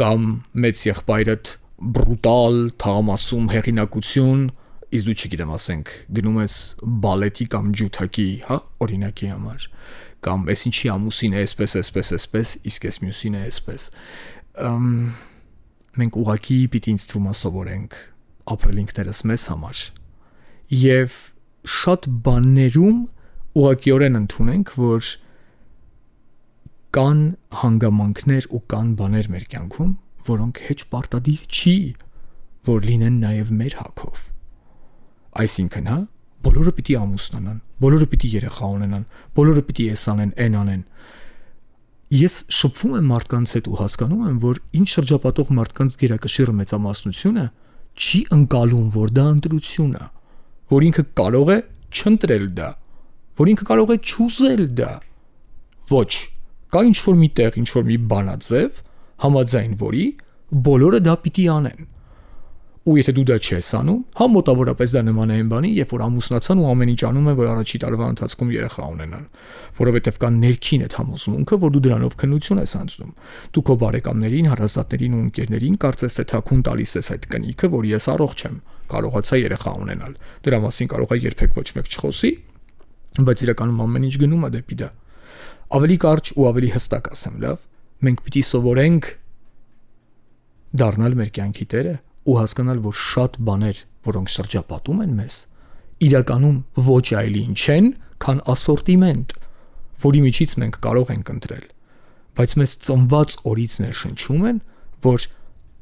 կամ 0.00 0.26
մեծ 0.64 0.84
եղբայրդ 0.90 1.52
բրուտալ, 1.80 2.56
թաղամասում 2.80 3.50
հեղինակություն, 3.54 4.42
իսկ 4.90 5.06
դու 5.06 5.16
չգիտեմ, 5.20 5.50
ասենք, 5.54 5.90
գնում 6.18 6.38
ես 6.40 6.54
բալետի 7.04 7.46
կամ 7.54 7.66
ջութակի, 7.80 8.28
հա, 8.48 8.56
օրինակի 8.86 9.28
համար, 9.30 9.66
կամ 10.26 10.46
էս 10.54 10.64
ինչի 10.70 10.90
ամուսին 10.94 11.36
է, 11.36 11.42
այսպես, 11.46 11.76
այսպես, 11.80 12.12
այսպես, 12.16 12.54
իսկ 12.70 12.86
էս 12.90 12.98
մյուսին 13.04 13.36
է 13.38 13.42
այսպես։ 13.50 13.86
Ամ 14.70 14.88
մենք 16.00 16.18
ուղակի 16.20 16.58
պիտի 16.74 16.92
ինձ 16.94 17.06
թվում 17.10 17.30
է 17.30 17.34
սովորենք 17.40 17.96
ապրել 18.50 18.82
ինքներս 18.82 19.22
մեզ 19.30 19.46
համար։ 19.50 19.80
Եվ 20.80 21.16
շատ 21.70 22.08
բաներում 22.26 23.00
ուղղակիորեն 23.60 24.18
ընդունենք, 24.20 24.74
որ 24.80 25.08
կան 26.94 27.20
հանգամանքներ 27.60 28.50
ու 28.50 28.62
կան 28.74 28.92
բաներ 29.00 29.30
մեր 29.34 29.48
կյանքում, 29.54 29.90
որոնք 30.30 30.60
հեչ 30.66 30.80
պարտադիր 30.94 31.42
չի, 31.50 31.74
որ 32.70 32.86
լինեն 32.90 33.18
նաև 33.24 33.52
մեր 33.60 33.76
հակով։ 33.80 34.24
Այսինքն, 35.30 35.86
հա, 35.90 35.98
բոլորը 36.40 36.72
պիտի 36.74 36.94
ամուսնանան, 36.98 37.58
բոլորը 37.84 38.06
պիտի 38.10 38.28
երեխա 38.34 38.68
ունենան, 38.74 39.02
բոլորը 39.36 39.62
պիտի 39.68 39.84
էս 39.94 40.04
անեն, 40.10 40.30
այն 40.40 40.56
անեն։ 40.60 40.80
Ես 42.20 42.36
շփվում 42.56 42.94
եմ 42.98 43.10
մարդկանց 43.10 43.52
հետ 43.54 43.68
ու 43.70 43.76
հասկանում 43.80 44.24
եմ, 44.30 44.38
որ 44.42 44.60
ինչ 44.80 44.88
շրջապատող 44.90 45.52
մարդկանց 45.60 45.98
գերակշիռը 46.00 46.54
մեծամասնությունը 46.60 47.44
չի 48.00 48.20
ընկալում, 48.34 48.88
որ 48.96 49.12
դա 49.20 49.26
ընտրություն 49.36 49.94
է, 50.00 50.08
որ 50.74 50.86
ինքը 50.90 51.04
կարող 51.20 51.52
է 51.54 51.58
չընտրել 52.00 52.46
դա, 52.58 52.70
որ 53.40 53.52
ինքը 53.54 53.68
կարող 53.70 53.94
է 53.94 53.98
չուզել 54.10 54.64
դա։ 54.80 54.90
Ոչ, 55.90 56.12
կա 56.70 56.82
ինչ 56.90 56.98
որ 57.06 57.16
մի 57.20 57.30
տեղ, 57.38 57.56
ինչ 57.60 57.68
որ 57.76 57.86
մի 57.90 57.96
բանաձև, 58.10 58.82
համաձայն 59.20 59.72
որի 59.80 60.04
բոլորը 60.66 61.00
դա 61.06 61.14
պիտի 61.24 61.46
անեն 61.54 61.88
ու 62.80 62.94
եթե 62.96 63.12
դու 63.12 63.24
դա 63.28 63.36
չես 63.44 63.66
անում, 63.76 63.96
հա 64.16 64.26
մոտավորապես 64.32 64.92
դա 64.96 65.00
նման 65.04 65.30
է 65.30 65.34
այն 65.36 65.48
բանի, 65.50 65.70
երբ 65.76 65.90
որ 65.92 66.02
ամուսնացան 66.06 66.60
ու 66.62 66.68
ամեն 66.70 66.92
ինչ 66.94 67.02
անում 67.10 67.26
են, 67.28 67.36
որ 67.36 67.48
առաջի 67.50 67.80
տարվա 67.82 68.06
ընթացքում 68.10 68.52
երեխա 68.56 68.86
ունենան, 68.94 69.26
որովհետև 69.76 70.18
կան 70.22 70.38
ներքին 70.40 70.84
այդ 70.86 70.96
համոզմունքը, 70.96 71.58
որ 71.60 71.74
դու 71.76 71.82
դրանով 71.84 72.16
քնություն 72.24 72.60
ես 72.64 72.74
անցնում։ 72.80 73.12
Դու 73.52 73.64
քո 73.68 73.76
բարեկամներին, 73.84 74.48
հարազատներին 74.50 75.12
ու 75.12 75.22
ընկերներին 75.28 75.76
կարծես 75.84 76.16
թե 76.16 76.24
թաքուն 76.32 76.62
տալիս 76.70 76.92
ես 76.96 77.10
այդ 77.20 77.28
կնիքը, 77.36 77.70
որ 77.76 77.88
ես 77.90 78.08
առողջ 78.16 78.44
եմ, 78.48 78.56
կարողացա 78.90 79.40
երեխա 79.44 79.72
ունենալ։ 79.84 80.12
Դրա 80.40 80.58
մասին 80.64 80.90
կարող 80.90 81.10
է 81.10 81.20
երբեք 81.20 81.60
ոչ 81.60 81.68
մեկ 81.76 81.90
չխոսի, 81.90 82.32
բայց 83.20 83.44
իրականում 83.44 83.80
ամեն 83.84 84.06
ինչ 84.08 84.16
գնում 84.24 84.46
է 84.48 84.50
դեպի 84.56 84.76
դա։ 84.80 84.90
Ավելի 85.70 85.96
կարճ 86.00 86.30
ու 86.40 86.46
ավելի 86.50 86.70
հստակ 86.74 87.10
ասեմ, 87.14 87.34
լավ, 87.44 87.64
մենք 88.00 88.22
պիտի 88.26 88.42
սովորենք 88.50 89.10
դառնալ 90.80 91.16
մեր 91.20 91.30
կյանքի 91.36 91.66
տերը 91.70 91.94
ու 92.28 92.36
հասկանալ, 92.40 92.82
որ 92.84 92.96
շատ 93.00 93.38
բաներ, 93.48 93.82
որոնք 94.06 94.32
շրջապատում 94.34 95.02
են 95.04 95.12
մեզ, 95.20 95.36
իրականում 96.10 96.58
ոչ 96.90 97.06
այլ 97.20 97.36
ինչ 97.40 97.62
են, 97.76 97.90
քան 98.20 98.40
ասորտիմենտ, 98.54 99.36
որի 100.04 100.20
միջից 100.26 100.56
մենք 100.60 100.80
կարող 100.84 101.12
ենք 101.16 101.32
ընտրել։ 101.34 101.66
Բայց 102.40 102.56
մեզ 102.60 102.74
ծնված 102.86 103.36
օրից 103.50 103.74
ներշնչում 103.84 104.44
են, 104.50 104.58
որ 105.04 105.26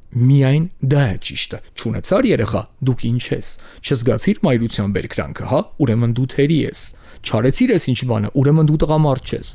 միայն 0.09 0.63
դա 0.89 1.01
է 1.05 1.17
ճիշտը։ 1.21 1.57
Չունեցար 1.77 2.27
երեխա, 2.29 2.61
դուք 2.89 3.03
ինչ 3.09 3.21
ես։ 3.29 3.49
Չզգացիր 3.85 4.39
մայրության 4.47 4.95
բերկրանքը, 4.95 5.45
հա, 5.51 5.59
ուրեմն 5.85 6.15
դու 6.17 6.25
թերի 6.33 6.57
ես։ 6.65 6.81
Չարեցիր 7.29 7.73
ես 7.75 7.85
ինչ 7.93 7.99
բանը, 8.09 8.31
ուրեմն 8.41 8.69
դու 8.69 8.79
տղամարդ 8.83 9.33
ես։ 9.35 9.51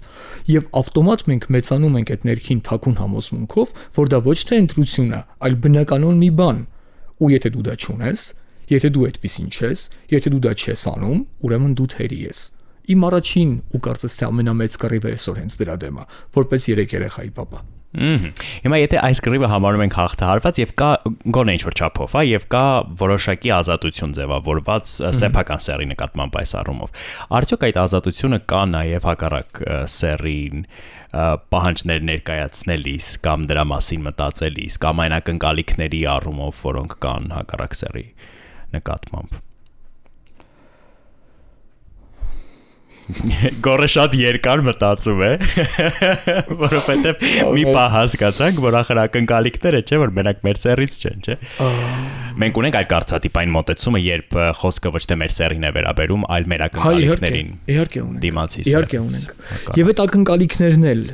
Եվ 0.54 0.68
ավտոմատ 0.78 1.24
մենք 1.32 1.48
մեծանում 1.54 1.98
ենք 1.98 2.12
այդ 2.14 2.26
ներքին 2.28 2.62
թակուն 2.68 2.98
համոզմունքով, 3.02 3.74
որ 3.98 4.12
դա 4.14 4.20
ոչ 4.28 4.38
թե 4.44 4.60
ընտրություն 4.62 5.10
է, 5.10 5.20
այլ 5.48 5.58
բնականon 5.64 6.22
մի 6.22 6.30
բան, 6.38 6.60
Ու 7.24 7.30
եթե 7.32 7.54
դու 7.54 7.64
դա 7.64 7.76
չունես, 7.80 8.26
եթե 8.74 8.90
դու 8.94 9.06
այդպեսին 9.08 9.48
չես, 9.54 9.86
եթե 10.12 10.34
դու 10.34 10.42
դա 10.44 10.52
չես 10.60 10.84
անում, 10.94 11.22
ուրեմն 11.44 11.78
դու 11.78 11.88
թերի 11.94 12.20
ես։ 12.24 12.42
Իմ 12.94 13.06
առաջին 13.08 13.52
ու 13.72 13.80
կարծես 13.84 14.18
թե 14.20 14.26
ամենամեծ 14.28 14.76
կռիվը 14.82 15.14
այսօր 15.14 15.40
հենց 15.40 15.56
դրա 15.62 15.76
դեմ 15.84 16.02
է, 16.02 16.04
որպես 16.36 16.68
երեք 16.74 16.94
երեխայի 16.98 17.32
papa։ 17.38 17.64
Հիմա 17.94 18.78
եթե 18.80 18.98
այս 19.06 19.20
կռիվը 19.22 19.48
համարում 19.52 19.82
ենք 19.84 19.96
հաղթահարված 20.00 20.56
եւ 20.58 20.70
կա 20.80 20.88
գոնե 21.36 21.52
ինչ 21.54 21.62
որ 21.62 21.76
չափով, 21.78 22.14
հա, 22.16 22.22
եւ 22.26 22.46
կա 22.50 22.64
որոշակի 23.04 23.52
ազատություն 23.54 24.14
ձևավորված 24.18 24.94
սեփական 25.20 25.62
սերի 25.62 25.86
նկատմամբ 25.92 26.38
այս 26.42 26.54
առումով։ 26.58 27.04
Արդյոք 27.38 27.66
այդ 27.70 27.78
ազատությունը 27.84 28.40
կա 28.50 28.62
նաեւ 28.74 29.08
հակառակ 29.14 29.62
սերին 29.94 30.66
պահանջներ 31.14 32.06
ներկայացնելիս 32.10 33.08
կամ 33.24 33.48
դրա 33.50 33.64
մասին 33.70 34.04
մտածելիս 34.08 34.78
կամ 34.82 35.02
այն 35.04 35.16
ակնկալիքների 35.20 36.00
առումով, 36.10 36.62
որոնք 36.66 36.96
կան 37.04 37.28
հակառակ 37.38 37.76
սերի 37.78 38.06
նկատմամբ։ 38.74 39.42
Գորը 43.64 43.88
շատ 43.92 44.14
երկար 44.16 44.62
մտածում 44.64 45.22
է, 45.24 45.30
որովհետև 46.62 47.24
մի 47.52 47.64
պահ 47.76 47.90
հասկացանք, 47.94 48.60
որ 48.64 48.76
ախր 48.80 49.00
ակնկալիքները 49.02 49.80
չէ, 49.84 49.98
որ 50.00 50.14
մենակ 50.18 50.40
մեր 50.46 50.60
սերից 50.62 50.96
չեն, 51.04 51.20
չէ։ 51.26 51.36
Մենք 52.40 52.60
ունենք 52.62 52.78
այդ 52.80 52.88
կարծատիպային 52.94 53.52
մոտեցումը, 53.54 54.00
երբ 54.04 54.38
խոսքը 54.62 54.94
ոչ 54.96 55.02
թե 55.10 55.18
մեր 55.20 55.34
սերին 55.36 55.68
է 55.68 55.72
վերաբերում, 55.76 56.24
այլ 56.34 56.48
մեր 56.54 56.64
ակնկալիքներին։ 56.68 57.52
Իհարկե 57.74 58.02
ունենք։ 58.04 58.24
Դիմացի։ 58.24 58.64
Իհարկե 58.72 59.02
ունենք։ 59.04 59.28
Եվ 59.84 59.92
այդ 59.92 60.02
ակնկալիքներն 60.04 60.88
էլ 60.94 61.04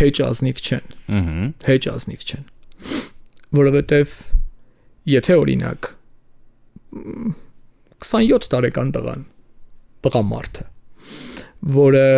հեչ 0.00 0.16
ազնիվ 0.24 0.64
չեն։ 0.64 0.92
Ահա։ 1.20 1.48
Հեչ 1.68 1.82
ազնիվ 1.94 2.24
չեն։ 2.24 2.48
Որովհետև 3.54 4.14
եթե 5.14 5.36
օրինակ 5.44 5.90
27 8.04 8.48
տարեկան 8.54 8.94
տղան 8.94 9.26
տղամարդը 10.04 10.64
որը 11.64 12.08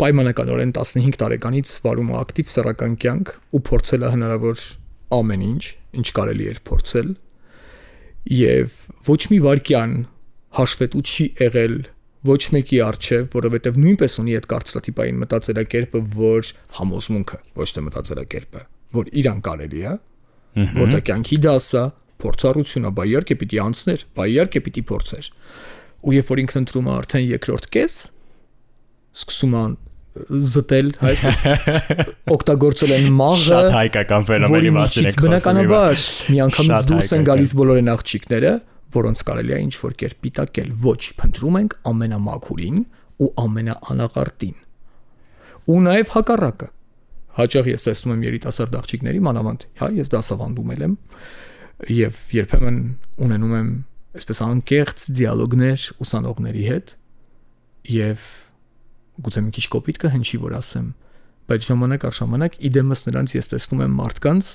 պայմանականորեն 0.00 0.72
15 0.76 1.18
տարեկանից 1.20 1.72
վարում 1.84 2.10
է 2.12 2.16
ակտիվ 2.20 2.50
սեռական 2.52 2.96
կյանք 3.02 3.32
ու 3.56 3.60
փորձել 3.66 4.06
է 4.06 4.10
հնարավոր 4.14 4.66
ամեն 5.16 5.42
ինչ, 5.50 5.62
ինչ 6.00 6.06
կարելի 6.18 6.46
էր 6.50 6.60
փորձել 6.70 7.08
եւ 8.30 8.76
ոչ 9.08 9.20
մի 9.32 9.38
վարքյան 9.46 9.96
հաշվետու 10.60 11.02
չի 11.10 11.26
եղել 11.40 11.74
ոչ 12.30 12.40
մեկի 12.52 12.78
արժև, 12.84 13.28
որովհետև 13.32 13.78
նույնպես 13.80 14.14
ունի 14.20 14.34
այդ 14.36 14.46
կարծրատիպային 14.50 15.20
մտածելակերպը, 15.22 16.00
որ 16.20 16.50
համոզմունքը, 16.76 17.38
ոչ 17.56 17.68
թե 17.76 17.84
մտածելակերպը, 17.86 18.64
որ 18.98 19.10
իրան 19.22 19.40
կարելի 19.46 19.84
է, 19.88 19.94
որ 20.76 20.92
դա 20.92 21.00
կյանքի 21.08 21.38
դասա, 21.46 21.84
փորձառությունը, 22.20 22.92
բա 22.98 23.06
իհարկե 23.08 23.36
պիտի 23.40 23.60
անցներ, 23.64 24.04
բա 24.20 24.26
իհարկե 24.34 24.62
պիտի 24.66 24.82
փորձեր 24.90 25.30
ու 26.00 26.16
երբ 26.16 26.32
որ 26.32 26.42
ինքն 26.44 26.60
ընտրում 26.60 26.88
է 26.90 26.92
արդեն 26.96 27.24
երկրորդ 27.30 27.70
կես 27.76 27.94
սկսում 29.20 29.54
է 29.60 29.62
զտել, 30.10 30.88
այսպես 31.06 31.40
օգտագործել 32.34 32.94
են 32.96 33.04
մաղը 33.14 33.44
շատ 33.46 33.68
հայկական 33.76 34.24
ֆենոմենի 34.30 34.72
մասին 34.74 35.06
եք 35.10 35.18
խոսում 35.20 35.26
բնականաբար 35.28 36.00
միանգամից 36.34 36.88
դուրս 36.90 37.12
են 37.16 37.26
գալիս 37.28 37.52
բոլոր 37.60 37.80
այն 37.80 37.90
աղջիկները 37.94 38.52
որոնց 38.96 39.22
կարելի 39.30 39.54
է 39.54 39.60
ինչ 39.66 39.74
որ 39.84 39.94
կերպ 40.00 40.24
պիտակել 40.26 40.72
ոչ 40.82 41.00
փնտրում 41.20 41.58
ենք 41.60 41.76
ամենամաքուրին 41.90 42.80
ու 43.20 43.30
ամենաանաղարտին 43.44 44.56
ու 45.70 45.78
նաև 45.86 46.12
հակառակը 46.16 46.68
հաճախ 47.38 47.70
ես 47.70 47.86
տեսնում 47.86 48.14
եմ 48.16 48.24
երիտասարդ 48.26 48.76
աղջիկների 48.80 49.20
մանավանդ 49.30 49.66
հա 49.78 49.90
ես 50.00 50.10
դասավանդում 50.10 50.72
եմ 50.74 50.96
եւ 52.00 52.18
երբեմն 52.40 52.80
ունենում 53.24 53.54
եմ 53.60 53.70
այսպես 54.16 54.40
անկեղծ 54.46 55.04
դիալոգներ 55.18 55.84
ուսանողների 56.02 56.64
հետ 56.70 56.94
եւ 57.94 58.24
գուցե 59.20 59.42
մի 59.46 59.54
քիչ 59.56 59.66
կոպիտ 59.74 60.00
կհնչի 60.04 60.40
որ 60.42 60.56
ասեմ 60.58 60.88
բայց 61.50 61.68
ժամանակ 61.70 62.06
առ 62.08 62.16
ժամանակ 62.18 62.58
իդեմս 62.70 63.04
նրանց 63.10 63.34
ես 63.36 63.50
տեսնում 63.52 63.84
եմ 63.86 63.94
մարդկանց 64.00 64.50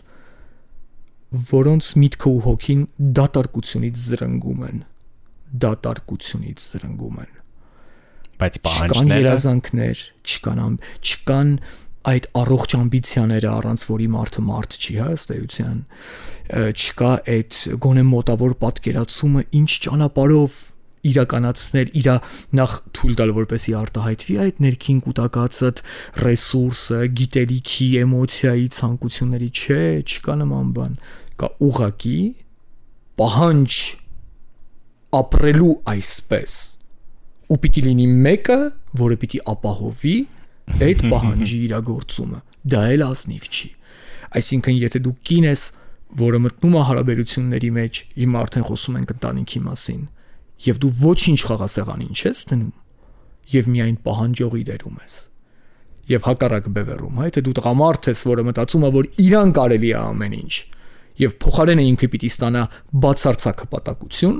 որոնց 1.51 1.89
միտքը 2.01 2.29
ու 2.31 2.43
հոգին 2.45 2.83
դատարկությունից 3.19 4.03
զրնգում 4.05 4.61
են 4.69 4.83
դատարկությունից 5.65 6.67
զրնգում 6.75 7.17
են 7.25 7.33
բայց 8.39 8.59
չկան 8.59 8.67
պահանջները 8.67 9.19
երազանքներ 9.23 10.03
չկան 10.25 10.77
չկան 11.05 11.51
այդ 12.11 12.29
առողջ 12.41 12.75
ամբիցիաները 12.79 13.49
առանց 13.55 13.83
որի 13.89 14.07
մարդը 14.15 14.45
մարդ 14.45 14.77
չի 14.79 14.95
հա 14.99 15.09
ըստ 15.15 15.33
էության 15.35 15.81
չկա 16.45 17.11
այդ 17.35 17.59
գոնե 17.85 18.05
մոտավոր 18.11 18.55
պատկերացումը 18.61 19.43
ինչ 19.59 19.69
ճանապարով 19.85 20.57
իրականացնել 21.05 21.91
իրա 22.01 22.15
նախ 22.59 22.75
թույլ 22.97 23.17
տալ 23.19 23.33
որպեսի 23.35 23.73
արտահայտվի 23.79 24.37
այդ 24.45 24.61
ներքին 24.65 25.01
կൂട്ടակացած 25.05 25.81
ռեսուրսը, 26.25 27.01
գիտելիքի, 27.19 27.89
էմոցիայի 28.05 28.65
ցանկությունների 28.77 29.49
չէ, 29.53 29.81
չկա 30.05 30.37
նման 30.41 30.71
բան։ 30.77 30.95
Կա 31.41 31.49
ուղակի 31.67 32.19
պահանջ 33.21 33.81
ապրելու 35.21 35.73
այսպես 35.93 36.55
ու 37.45 37.59
պիտի 37.61 37.81
լինի 37.85 38.07
մեկը, 38.25 38.59
որը 39.05 39.17
պիտի 39.21 39.39
ապահովի 39.53 40.17
այդ 40.75 41.03
պահանջի 41.11 41.57
իրագործումը։ 41.65 42.39
Դա 42.73 42.81
էլ 42.95 43.03
ազնիվ 43.05 43.45
չի։ 43.45 43.69
Այսինքն, 44.35 44.77
եթե 44.81 45.01
դու 45.05 45.13
կին 45.29 45.45
ես, 45.45 45.63
որը 46.15 46.39
մտնում 46.45 46.75
է 46.75 46.81
հարաբերությունների 46.89 47.69
մեջ, 47.75 47.99
հիմա 48.15 48.41
արդեն 48.45 48.65
խոսում 48.69 48.97
ենք 48.99 49.13
ընտանիքի 49.15 49.61
մասին, 49.65 50.01
եւ 50.65 50.81
դու 50.83 50.91
ոչինչ 51.01 51.39
խաղասեղանին 51.45 52.13
չես 52.15 52.41
դնում, 52.51 52.73
եւ 53.55 53.69
միայն 53.75 53.97
պահանջողի 54.05 54.63
դերում 54.69 54.99
ես։ 55.05 55.15
Եվ 56.05 56.25
հակառակ 56.29 56.67
բևեռում, 56.75 57.19
հա, 57.19 57.27
թե 57.35 57.43
դու 57.45 57.55
տղամարդ 57.59 58.09
ես, 58.11 58.21
որը 58.29 58.45
մտածում 58.45 58.85
է, 58.85 58.89
որ 58.95 59.07
իրան 59.25 59.53
կարելի 59.57 59.89
է 59.89 59.97
ամեն 60.05 60.35
ինչ, 60.35 60.53
եւ 61.25 61.35
փոխարենը 61.41 61.85
ինքը 61.89 62.09
պիտի 62.15 62.29
ստանա 62.35 62.63
բացարձակ 63.05 63.63
հպատակություն, 63.65 64.37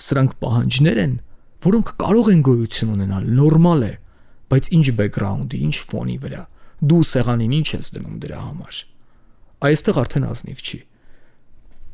սրանք 0.00 0.34
պահանջներ 0.40 1.00
են, 1.04 1.14
որոնք 1.60 1.92
կարող 2.00 2.30
են 2.30 2.42
գոյություն 2.50 2.92
ունենալ, 2.96 3.26
նորմալ 3.38 3.84
է, 3.86 3.92
բայց 4.50 4.70
ինչ 4.76 4.86
բեքգրաունդի, 5.00 5.58
ինչ 5.70 5.76
ֆոնի 5.90 6.16
վրա։ 6.24 6.44
Դու 6.90 7.02
սեղանին 7.10 7.56
ինչ 7.60 7.68
ես 7.76 7.90
դնում 7.96 8.20
դրա 8.24 8.38
համար։ 8.40 8.78
Այստեղ 9.70 10.00
արդեն 10.00 10.26
ազնիվ 10.30 10.62
չի։ 10.64 10.80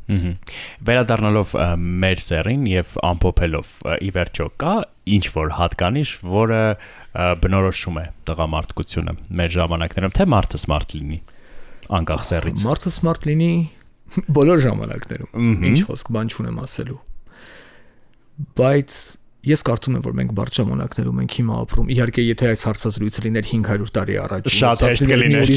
Հհ։ 0.06 0.26
Վերադառնալով 0.86 1.52
մեր 2.02 2.20
սերին 2.22 2.66
եւ 2.70 2.92
ամփոփելով 3.08 3.70
ի 4.06 4.10
վերջո 4.14 4.46
կա 4.62 4.74
ինչ 5.16 5.24
որ 5.34 5.50
հատկանիշ, 5.56 6.12
որը 6.30 6.60
բնորոշում 7.42 7.98
է 7.98 8.04
տղամարդկությունը 8.30 9.16
մեր 9.40 9.50
ժամանակներում, 9.56 10.14
թե 10.14 10.28
մարդը 10.30 10.60
սմարթ 10.62 10.94
լինի 11.00 11.18
անկախ 11.98 12.22
սերից։ 12.30 12.64
Մարդը 12.70 12.92
սմարթ 12.96 13.28
լինի 13.30 13.50
բոլոր 14.36 14.62
ժամանակներում։ 14.66 15.52
Ինչ 15.66 15.78
խոսք 15.90 16.10
բան 16.14 16.30
չունեմ 16.30 16.60
ասելու։ 16.62 16.98
Բայց 18.56 18.98
Ես 19.46 19.62
կարծում 19.66 19.96
եմ, 19.96 20.02
որ 20.06 20.14
մենք 20.18 20.30
բարդ 20.36 20.56
ժամանակներում 20.56 21.18
ենք 21.22 21.34
հիմա 21.38 21.58
ապրում։ 21.62 21.90
Իհարկե, 21.94 22.22
եթե 22.26 22.48
այս 22.50 22.64
հարցազրույցը 22.66 23.22
լիներ 23.26 23.46
500 23.46 23.92
տարի 23.94 24.16
առաջ, 24.26 24.48
շատ 24.56 24.82
հեշտ 24.86 25.10
կլիներ։ 25.12 25.52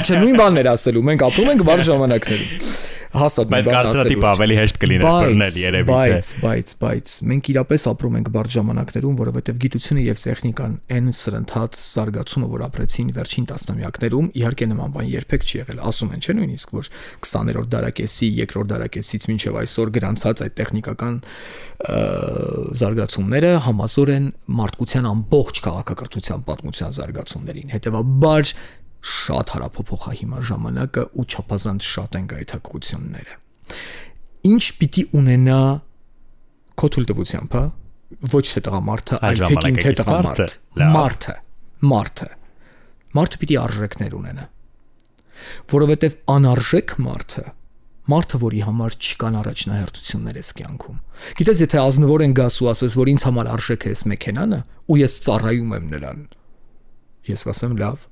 չէ, 0.00 0.16
նույն 0.24 0.40
բաններ 0.40 0.70
ասելու։ 0.74 1.04
Մենք 1.10 1.26
ապրում 1.30 1.52
ենք 1.54 1.64
բարդ 1.70 1.86
ժամանակներում 1.90 2.98
հաստատ 3.10 3.48
բայց 3.50 3.68
կարծրատիպ 3.74 4.24
ավելի 4.30 4.56
հեշտ 4.60 4.76
կլիներ 4.82 5.06
բռնել 5.10 5.56
երևի 5.60 5.90
թե 5.90 6.10
բայց 6.10 6.28
բայց 6.40 6.72
բայց 6.80 7.14
մենք 7.30 7.48
իրապես 7.50 7.86
ապրում 7.90 8.18
ենք 8.20 8.28
բարդ 8.36 8.52
ժամանակներում 8.54 9.16
որովհետև 9.20 9.58
գիտությունը 9.64 10.04
եւ 10.04 10.20
տեխնիկան 10.24 10.76
այն 10.94 11.10
սրընթաց 11.20 11.80
զարգացումը 11.80 12.50
որ 12.54 12.64
ապրեցին 12.70 13.10
վերջին 13.18 13.48
տասնամյակներում 13.50 14.30
իհարկե 14.40 14.68
նման 14.70 14.94
բան 14.94 15.10
երբեք 15.10 15.46
չի 15.50 15.60
եղել 15.60 15.82
ասում 15.90 16.14
են 16.14 16.22
չէ 16.22 16.36
նույնիսկ 16.38 16.74
որ 16.78 16.90
20-րդ 17.26 17.70
դարակեսի 17.74 18.28
երկրորդ 18.40 18.70
դարակեսից 18.70 19.28
մինչև 19.30 19.60
այսօր 19.60 19.92
գրանցած 19.98 20.44
այդ 20.46 20.54
տեխնիկական 20.60 21.14
զարգացումները 22.80 23.52
համազոր 23.66 24.12
են 24.14 24.26
մարդկության 24.60 25.10
ամբողջ 25.10 25.60
քաղաքակրթության 25.66 26.44
պատմության 26.50 26.96
զարգացումներին 27.00 27.74
հետեւաբար 27.74 28.52
շատ 29.00 29.52
հարափոփոխ 29.54 30.06
է 30.10 30.14
հիմա 30.20 30.40
ժամանակը 30.50 31.04
ու 31.16 31.26
չափազանց 31.30 31.88
շատ 31.90 32.18
են 32.20 32.26
գայթակղությունները։ 32.32 33.36
Ինչ 34.50 34.64
պիտի 34.80 35.04
ունենա 35.20 35.60
քո 36.80 36.90
թույլտվությամբ? 36.96 37.56
Ոչ 38.34 38.44
թե 38.50 38.60
տղամարդը, 38.66 39.20
այլ 39.30 39.40
թե 39.40 39.54
կին 39.60 39.80
թե 39.80 39.92
տղամարդ։ 40.00 40.54
Մարդը, 40.96 41.34
մարդը։ 41.90 42.28
Մարդը 43.16 43.40
պիտի 43.40 43.58
արժեքներ 43.60 44.16
ունենա։ 44.20 44.46
Որովհետև 45.70 46.16
անարժեք 46.34 46.94
մարդը 47.06 47.44
մարդը, 48.10 48.38
որի 48.42 48.60
համար 48.66 48.94
չկան 48.96 49.36
առաջնահերթություններ 49.40 50.38
էս 50.40 50.50
կյանքում։ 50.58 50.96
Գիտես, 51.40 51.60
եթե 51.64 51.80
ազնվոր 51.80 52.24
են 52.26 52.34
գաս 52.38 52.56
ու 52.60 52.68
ասես, 52.72 52.96
որ 52.98 53.10
ինձ 53.12 53.26
համար 53.28 53.50
արժեք 53.54 53.86
է 53.86 53.92
էս 53.94 54.02
մեքենանը, 54.10 54.60
ու 54.90 54.98
ես 55.00 55.16
ծառայում 55.26 55.74
եմ 55.76 55.86
նրան, 55.94 56.22
ես 57.30 57.44
կասեմ 57.50 57.76
լավ, 57.80 58.06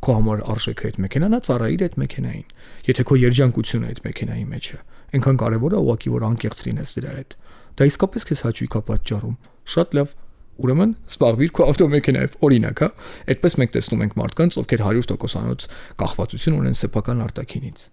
քո 0.00 0.16
համար 0.16 0.42
արժեք 0.54 0.80
է 0.80 0.88
այդ 0.90 0.98
մեքենան, 1.04 1.34
նա 1.34 1.40
ծառայիր 1.46 1.82
այդ 1.86 1.96
մեքենային։ 2.00 2.46
Եթե 2.88 3.04
քո 3.10 3.16
երջանկությունը 3.20 3.90
այդ 3.90 4.00
մեքենայի 4.06 4.44
մեջ 4.50 4.70
է, 4.70 4.78
այնքան 5.10 5.38
կարևոր 5.42 5.76
է 5.76 5.80
ուղղակի 5.80 6.12
որ 6.14 6.26
անկեղծ 6.30 6.62
լինես 6.70 6.94
դրա 6.96 7.12
հետ։ 7.20 7.36
Դա 7.80 7.88
իսկապես 7.90 8.26
քեզ 8.30 8.42
հաճույք 8.46 8.74
է 8.80 8.82
պատճառում։ 8.90 9.36
Շատ 9.70 9.96
լավ։ 10.00 10.14
Ուրեմն 10.60 10.90
սպառվիր 11.08 11.52
քո 11.56 11.66
ավտոմեքենայով, 11.70 12.34
օրինակ, 12.44 12.80
հա։ 12.80 12.88
Այդպես 13.32 13.54
մենք 13.60 13.70
տեսնում 13.76 14.02
ենք 14.04 14.16
մարդկանց, 14.20 14.58
ովքեր 14.60 14.82
100%-անոց 14.90 15.64
կախվածություն 16.00 16.58
ունեն 16.60 16.76
սեփական 16.80 17.24
արտակինից 17.24 17.86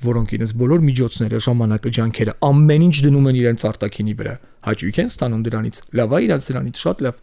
որոնք 0.00 0.30
իրենց 0.32 0.52
բոլոր 0.56 0.84
միջոցները, 0.86 1.38
ժամանակը, 1.44 1.90
ջանքերը, 1.96 2.34
ամեն 2.46 2.84
ինչ 2.86 2.94
դնում 3.04 3.26
են 3.30 3.40
իրենց 3.40 3.64
արտակինի 3.68 4.14
վրա։ 4.16 4.32
Հաճույք 4.64 5.00
են 5.02 5.10
ստանում 5.10 5.42
դրանից։ 5.44 5.80
Լավ 6.00 6.14
է 6.16 6.20
իրաց 6.24 6.48
դրանից, 6.50 6.80
շատ 6.80 7.04
լավ։ 7.04 7.20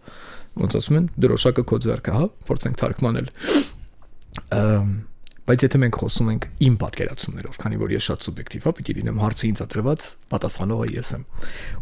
Ոնց 0.62 0.78
ասում 0.78 1.00
են, 1.02 1.10
դրոշակը 1.26 1.66
քո 1.74 1.82
ձեռքը, 1.88 2.14
հա, 2.18 2.30
փորձենք 2.52 2.80
թարգմանել 2.84 3.34
բայց 5.48 5.64
եթե 5.64 5.80
մենք 5.80 5.98
խոսում 6.02 6.30
ենք 6.34 6.46
իմ 6.68 6.74
պատկերացումներով, 6.82 7.58
քանի 7.62 7.78
որ 7.80 7.94
ես 7.96 8.08
շատ 8.08 8.26
սուբյեկտիվ 8.28 8.66
եմ, 8.68 8.74
պիտի 8.78 8.96
լինեմ 8.98 9.22
հարցը 9.24 9.46
ինձ 9.48 9.62
ադրված, 9.64 10.08
պատասխանողը 10.34 10.88
ես 10.98 11.12
եմ։ 11.18 11.24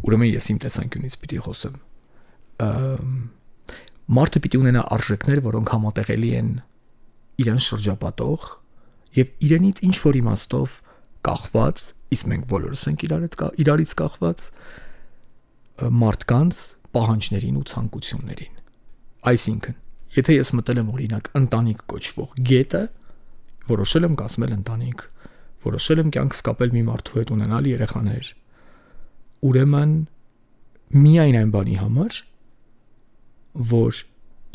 Ուրեմն 0.06 0.30
ես 0.36 0.50
իմ 0.54 0.60
տեսանկյունից 0.66 1.16
պիտի 1.24 1.40
խոսեմ։ 1.46 1.80
Մարդը 4.16 4.42
պիտի 4.46 4.60
ունենա 4.62 4.84
արժեքներ, 4.96 5.42
որոնք 5.50 5.72
համատեղելի 5.76 6.32
են 6.40 6.52
իրեն 7.42 7.62
շրջապատող 7.66 8.46
եւ 9.16 9.32
իրենից 9.50 9.82
ինչ 9.86 9.96
որ 10.06 10.20
իմաստով 10.22 10.76
կախված, 11.26 11.86
իսկ 12.16 12.30
մենք 12.32 12.46
բոլորս 12.52 12.84
ենք 12.92 13.06
իրար 13.08 13.26
հետ 13.26 13.38
իրարից 13.66 13.94
կախված 14.02 14.46
մարդկանց 16.06 16.60
պահանջներին 16.96 17.58
ու 17.60 17.66
ցանկություններին։ 17.72 18.60
Այսինքն 19.26 19.80
Եթե 20.16 20.38
ես 20.38 20.52
մտել 20.56 20.80
եմ 20.82 20.92
օրինակ 20.96 21.30
ընտանիք 21.40 21.82
կոչվող 21.92 22.34
գետը, 22.50 22.82
որոշել 23.72 24.08
եմ 24.08 24.18
կասմել 24.22 24.54
ընտանիք, 24.56 25.06
որոշել 25.66 26.02
եմ 26.04 26.12
կյանքս 26.16 26.44
կապել 26.46 26.76
մի 26.76 26.84
մարդու 26.90 27.20
հետ 27.20 27.32
ունենալ 27.36 27.70
երեխաներ, 27.72 28.30
ուրեմն 29.50 29.96
միայն 30.96 31.38
այն 31.42 31.52
բանի 31.56 31.78
համար, 31.82 32.20
որ 33.76 34.02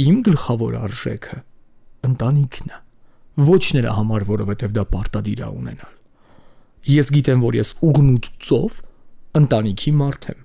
իմ 0.00 0.20
գլխավոր 0.30 0.76
արժեքը 0.80 1.38
ընտանիքն 2.10 2.70
է, 2.70 2.78
ոչ 3.50 3.64
նրա 3.76 3.96
համար, 3.98 4.24
որովհետև 4.30 4.76
դա 4.76 4.84
պարտադիր 4.94 5.42
է 5.44 5.50
ունենալ։ 5.60 5.96
Ես 6.90 7.10
գիտեմ, 7.16 7.42
որ 7.44 7.58
ես 7.60 7.72
ուղնուց 7.84 8.30
ծով 8.46 8.78
ընտանիքի 9.40 9.92
մարդ 10.00 10.28
եմ։ 10.30 10.40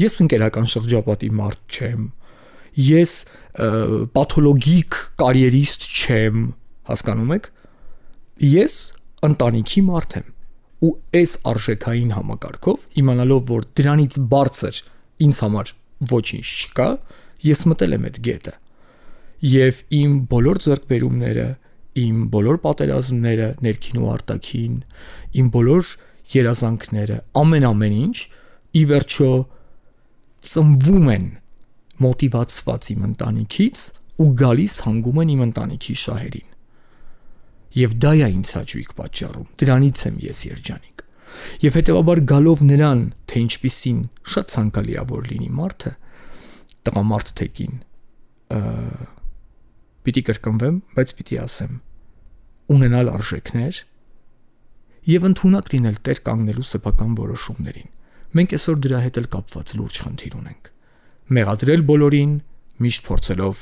Ես 0.00 0.16
ընկերական 0.24 0.70
շրջապատի 0.72 1.30
մարդ 1.40 1.76
չեմ, 1.76 2.06
ես 2.80 3.14
պաթոլոգիկ 4.16 4.98
կարիերիստ 5.20 5.86
չեմ, 6.00 6.42
հասկանում 6.90 7.32
եք։ 7.36 7.48
Ես 8.50 8.76
ընտանիքի 9.26 9.82
մարդ 9.90 10.16
եմ 10.20 10.28
ու 10.80 10.92
այս 11.20 11.32
արժեքային 11.50 12.12
համակարգով 12.16 12.84
իմանալով 13.02 13.42
որ 13.50 13.66
դրանից 13.76 14.14
բարձր 14.32 14.78
ինձ 15.26 15.40
համար 15.44 15.72
ոչինչ 16.10 16.44
չկա, 16.48 16.88
ես 17.44 17.64
մտել 17.68 17.96
եմ 17.96 18.06
այդ 18.08 18.20
գետը։ 18.26 18.54
Եվ 19.50 19.82
իմ 20.00 20.14
բոլոր 20.30 20.60
ձեռքբերումները, 20.64 21.46
իմ 22.00 22.16
բոլոր 22.32 22.58
պատերազմները, 22.64 23.48
ներքին 23.66 24.00
ու 24.00 24.08
արտաքին, 24.14 24.74
իմ 25.40 25.52
բոլոր 25.56 25.92
երազանքները, 26.30 27.16
ամեն-ամեն 27.40 27.96
ինչ 28.00 28.16
ի 28.80 28.82
վերջո 28.90 29.30
ծնվում 30.50 31.08
են 31.16 31.26
մոտիվացված 32.00 32.88
իմ 32.94 33.02
ընտանիքից 33.10 33.82
ու 34.20 34.28
գալիս 34.40 34.74
հանգում 34.86 35.20
են 35.20 35.32
իմ 35.34 35.42
ընտանիքի 35.46 35.94
շահերին։ 36.00 36.48
Եվ 37.80 37.92
դա 38.04 38.12
է 38.20 38.28
ինձ 38.36 38.50
հաճույք 38.56 38.94
պատճառում։ 39.00 39.46
Դրանից 39.60 40.02
եմ 40.10 40.16
ես 40.24 40.40
երջանիկ։ 40.50 41.04
Եվ 41.64 41.76
հետեւաբար 41.78 42.20
գալով 42.30 42.64
նրան, 42.70 43.02
թե 43.30 43.42
ինչպիսին 43.44 44.00
շատ 44.34 44.50
ցանկալի 44.54 44.96
է 45.00 45.04
որ 45.10 45.28
լինի 45.30 45.50
մարդը, 45.60 45.92
տղամարդ 46.88 47.30
թեկին, 47.40 47.78
պիտի 50.10 50.24
կրկնվեմ, 50.30 50.80
բայց 50.96 51.14
պիտի 51.20 51.38
ասեմ, 51.44 51.78
ունենալ 52.74 53.12
արժեքներ 53.14 53.80
եւ 55.10 55.30
ընդունակ 55.30 55.70
լինել 55.74 55.96
տեր 56.10 56.20
կանգնելու 56.26 56.68
սեփական 56.70 57.14
որոշումներին։ 57.20 57.88
Մենք 58.36 58.52
այսօր 58.58 58.84
դրա 58.84 59.00
հետ 59.06 59.20
էլ 59.20 59.30
կապված 59.36 59.72
լուրջ 59.80 60.02
խնդիր 60.06 60.36
ունենք 60.40 60.70
մեղադրել 61.30 61.82
բոլորին, 61.86 62.32
միշտ 62.82 63.04
փորձելով 63.06 63.58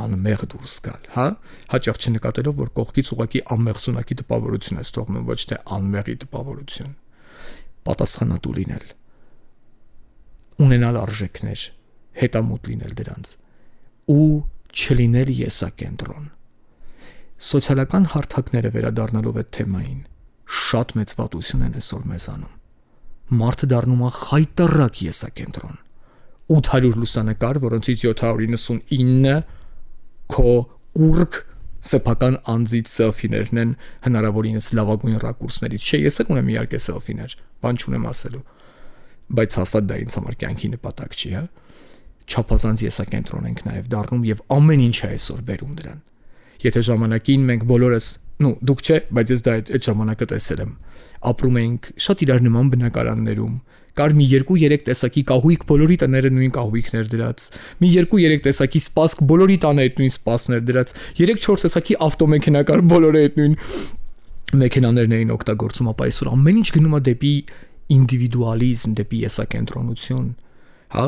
անմեղ 0.00 0.42
դուրս 0.52 0.74
գալ, 0.84 1.06
հա? 1.14 1.26
Հաճախ 1.72 2.00
չնկատելով, 2.00 2.58
որ 2.60 2.70
կողքից 2.76 3.10
ուղակի 3.14 3.40
անմեղսունակի 3.56 4.16
տպավորություն 4.20 4.80
է 4.80 4.84
ստողնում, 4.84 5.24
ոչ 5.30 5.38
թե 5.50 5.58
անմեղի 5.76 6.16
տպավորություն։ 6.24 6.92
Պատասխանատու 7.88 8.54
լինել։ 8.60 8.86
Ունենալ 10.60 11.00
արժեքներ, 11.00 11.64
հետամուտ 12.20 12.70
լինել 12.70 12.94
դրանց 13.00 13.32
ու 14.10 14.30
չլինել 14.70 15.28
եսակենտրոն։ 15.40 16.24
Սոցիալական 17.50 18.08
հարթակները 18.12 18.70
վերադառնալով 18.76 19.38
այդ 19.40 19.52
թեմային 19.56 20.00
շատ 20.60 20.96
մեծ 21.00 21.14
վատություն 21.20 21.62
են 21.70 21.78
այսօր 21.80 22.02
մեզանում։ 22.10 22.56
Մարդը 23.40 23.68
դառնում 23.70 24.02
է 24.04 24.10
խայտարակ 24.20 25.00
եսակենտրոն 25.06 25.78
800 26.50 26.98
լուսանկար, 27.00 27.60
որոնցից 27.62 28.04
799 28.10 29.38
քո 30.30 30.56
կուրկ 30.98 31.44
Սեփական 31.80 32.34
անձից 32.50 32.90
սելֆիներն 32.92 33.60
են 33.60 33.70
հնարավորինս 34.04 34.66
լավագույն 34.76 35.20
ռակուրսներից։ 35.22 35.84
Չէ, 35.86 36.00
ես 36.04 36.18
էլ 36.20 36.32
ունեմ 36.34 36.50
իհարկե 36.52 36.80
սելֆիներ, 36.84 37.36
բան 37.64 37.80
չունեմ 37.80 38.04
ասելու։ 38.10 38.42
Բայց 39.40 39.56
հաստատ 39.60 39.86
դա 39.88 39.96
ինձ 40.02 40.16
համար 40.18 40.36
կյանքի 40.42 40.68
նպատակ 40.74 41.16
չի, 41.16 41.30
հա։ 41.38 41.42
Չափազանց 42.30 42.84
եսակենտրոն 42.84 43.48
ենք 43.48 43.62
նաև 43.70 43.88
դառնում 43.94 44.26
եւ 44.28 44.42
ամեն 44.60 44.82
ինչ 44.90 44.98
է 45.00 45.08
այսօր 45.10 45.40
բերում 45.48 45.72
դրան։ 45.80 46.02
Եթե 46.60 46.80
ժամանակին 46.90 47.46
մենք 47.48 47.64
բոլորս, 47.70 48.06
նու, 48.44 48.52
դուք 48.68 48.80
չէ, 48.84 48.98
բայց 49.16 49.30
ես 49.32 49.44
դա 49.46 49.54
այդ, 49.56 49.70
ժամանակը 49.88 50.26
տեսել 50.30 50.60
եմ։ 50.60 50.72
Ապրում 51.30 51.56
էինք 51.60 51.88
շատ 52.04 52.24
իրար 52.26 52.44
նման 52.44 52.70
բնակարաններում, 52.74 53.54
կար 53.98 54.14
մի 54.18 54.26
2-3 54.32 54.84
տեսակի 54.88 55.22
կահույք 55.30 55.64
բոլորի 55.70 55.96
տները 56.02 56.30
նույն 56.36 56.52
կահույքներ 56.56 57.08
դրած 57.14 57.46
մի 57.82 57.90
2-3 57.96 58.44
տեսակի 58.46 58.82
սպասք 58.86 59.24
բոլորի 59.30 59.56
տանը 59.64 59.86
այդ 59.86 60.00
նույն 60.00 60.12
սպասներ 60.14 60.62
դրած 60.70 60.94
3-4 61.20 61.64
տեսակի 61.66 61.98
ավտոմեքենա 62.10 62.62
կար 62.70 62.84
բոլորը 62.90 63.24
այդ 63.26 63.40
նույն 63.40 63.56
մեքենաներն 64.60 65.16
էին 65.20 65.34
օգտագործում 65.36 65.90
ապա 65.90 66.06
այսօր 66.10 66.30
ամեն 66.34 66.60
ինչ 66.60 66.68
գնում 66.76 66.94
է 66.96 67.02
դեպի 67.10 67.34
ինդիվիդուալիզմ 67.96 68.94
դեպի 69.00 69.20
եսակենտրոնություն 69.30 70.30
հա 70.94 71.06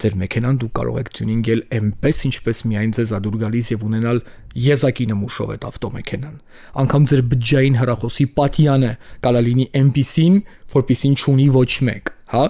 ձեր 0.00 0.14
մեքենան 0.20 0.58
դուք 0.62 0.72
կարող 0.78 0.98
եք 1.00 1.08
տյունինգել 1.16 1.62
այնպես 1.76 2.20
ինչպես 2.28 2.60
միայն 2.70 2.92
ձեզ 2.98 3.12
ադուր 3.16 3.38
գալիս 3.40 3.70
եւ 3.72 3.82
ունենալ 3.88 4.20
եզակի 4.64 5.06
նմուշով 5.10 5.50
այդ 5.54 5.66
ավտոմեքենան 5.70 6.36
անկամ 6.82 7.08
ձեր 7.10 7.22
բջջային 7.32 7.78
հեռախոսի 7.80 8.26
պատյանը 8.38 8.92
կարա 9.26 9.42
լինի 9.50 9.66
MPC-ին 9.80 10.38
որպեսին 10.76 11.18
չունի 11.18 11.48
ոչ 11.58 11.70
մեկ 11.90 12.14
հա? 12.30 12.44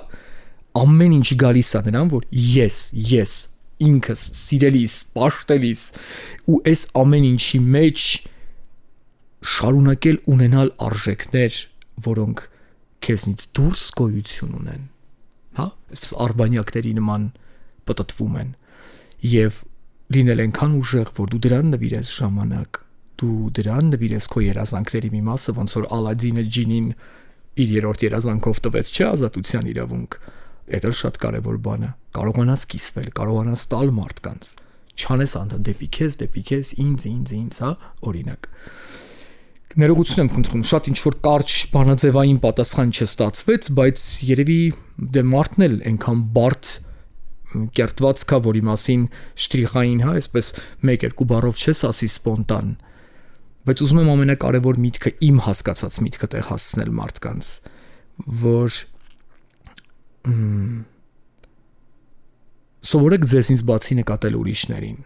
Ամեն 0.81 1.17
ինչ 1.19 1.29
գալիս 1.41 1.71
է 1.79 1.83
նրան 1.89 2.11
որ 2.13 2.27
ես 2.31 2.77
ես 3.11 3.33
ինքս 3.81 4.23
սիրելիս 4.41 4.95
պաշտելիս 5.17 5.83
ու 6.53 6.61
այս 6.71 6.83
ամեն 7.01 7.27
ինչի 7.31 7.61
մեջ 7.77 8.07
շարունակել 9.51 10.19
ունենալ 10.35 10.73
արժեքներ 10.87 11.61
որոնք 12.07 12.43
քեզնից 13.07 13.47
դուրս 13.57 13.85
գոյություն 14.01 14.57
ունեն 14.61 14.83
հա? 15.59 15.67
Այսպես 15.91 16.13
արբանյակների 16.27 16.93
նման 17.01 17.25
պատտվում 17.89 18.37
են 18.41 18.53
եւ 19.31 19.63
լինել 20.15 20.45
այնքան 20.45 20.77
ուժեղ 20.81 21.11
որ 21.17 21.33
դու 21.33 21.41
դրան 21.47 21.73
նվիրես 21.75 22.13
ժամանակ 22.21 22.81
դու 23.21 23.51
դրան 23.57 23.91
նվիրես 23.95 24.29
քո 24.33 24.43
երազանքների 24.47 25.11
մի 25.15 25.21
մասը 25.29 25.55
ոնց 25.57 25.75
որ 25.77 25.89
Ալադինը 25.97 26.45
ջինին 26.57 26.87
իր 27.61 27.73
երրորդ 27.81 28.05
երազանքով 28.07 28.61
տվեց 28.67 28.91
չէ 28.95 29.07
ազատության 29.11 29.71
իրավունք 29.75 30.19
դա 30.71 30.81
էլ 30.87 30.95
շատ 31.01 31.17
կարևոր 31.25 31.57
բան 31.67 31.87
է 31.87 31.91
կարողանաս 32.15 32.65
կիսվել 32.71 33.09
կարողանաս 33.19 33.63
տալ 33.73 33.89
մարդկանց 33.97 34.51
չանես 35.01 35.33
անդա 35.41 35.59
դեպի 35.67 35.89
քեզ 35.97 36.19
դեպի 36.21 36.43
քեզ 36.51 36.71
ինձ 36.85 37.07
ինձ 37.11 37.33
ինձ 37.41 37.59
հա 37.65 37.71
օրինակ 38.11 38.49
ներողություն 39.81 40.21
եմ 40.21 40.31
խնդրում 40.35 40.63
շատ 40.71 40.89
ինչ 40.91 40.99
որ 41.07 41.17
կարճ 41.27 41.57
բանաձևային 41.75 42.39
պատասխան 42.45 42.95
չստացվեց 43.01 43.69
բայց 43.81 44.07
երևի 44.31 44.61
դե 45.15 45.23
մարդն 45.31 45.67
էլ 45.67 45.77
այնքան 45.91 46.23
բարդ 46.39 46.71
կերտված 47.79 48.25
կա 48.31 48.41
որի 48.47 48.63
մասին 48.67 49.05
շտրիխային 49.45 50.03
հա 50.07 50.15
այսպես 50.21 50.51
1-2 50.91 51.29
բառով 51.31 51.61
չես 51.61 51.85
ասի 51.91 52.11
սպոնտան 52.11 52.75
բայց 53.71 53.83
ուզում 53.87 54.01
եմ 54.01 54.09
ամենակարևոր 54.11 54.79
միտքը 54.83 55.11
իմ 55.31 55.37
հասկացած 55.47 55.97
միտքը 56.03 56.29
տեղ 56.35 56.47
հասցնել 56.51 56.89
մարդկանց, 56.97 57.51
որ 58.41 58.79
սովորեք 62.91 63.27
ձեզնից 63.31 63.63
բացի 63.71 63.97
նկատել 64.01 64.39
ուրիշներին։ 64.41 64.99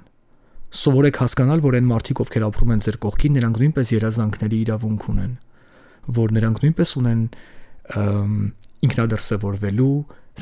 Սովորեք 0.80 1.20
հասկանալ, 1.20 1.62
որ 1.64 1.76
այն 1.78 1.88
մարդիկ, 1.92 2.24
ովքեր 2.24 2.46
ապրում 2.48 2.72
են 2.74 2.82
ձեր 2.88 2.98
կողքին, 3.04 3.36
նրանք 3.36 3.60
նույնպես 3.60 3.92
երազանքների 3.94 4.58
իրավունք 4.64 5.06
ունեն, 5.12 5.32
որ 6.18 6.34
նրանք 6.34 6.64
նույնպես 6.64 6.94
ունեն 7.04 7.22
ինքնադրսևորվելու, 8.88 9.94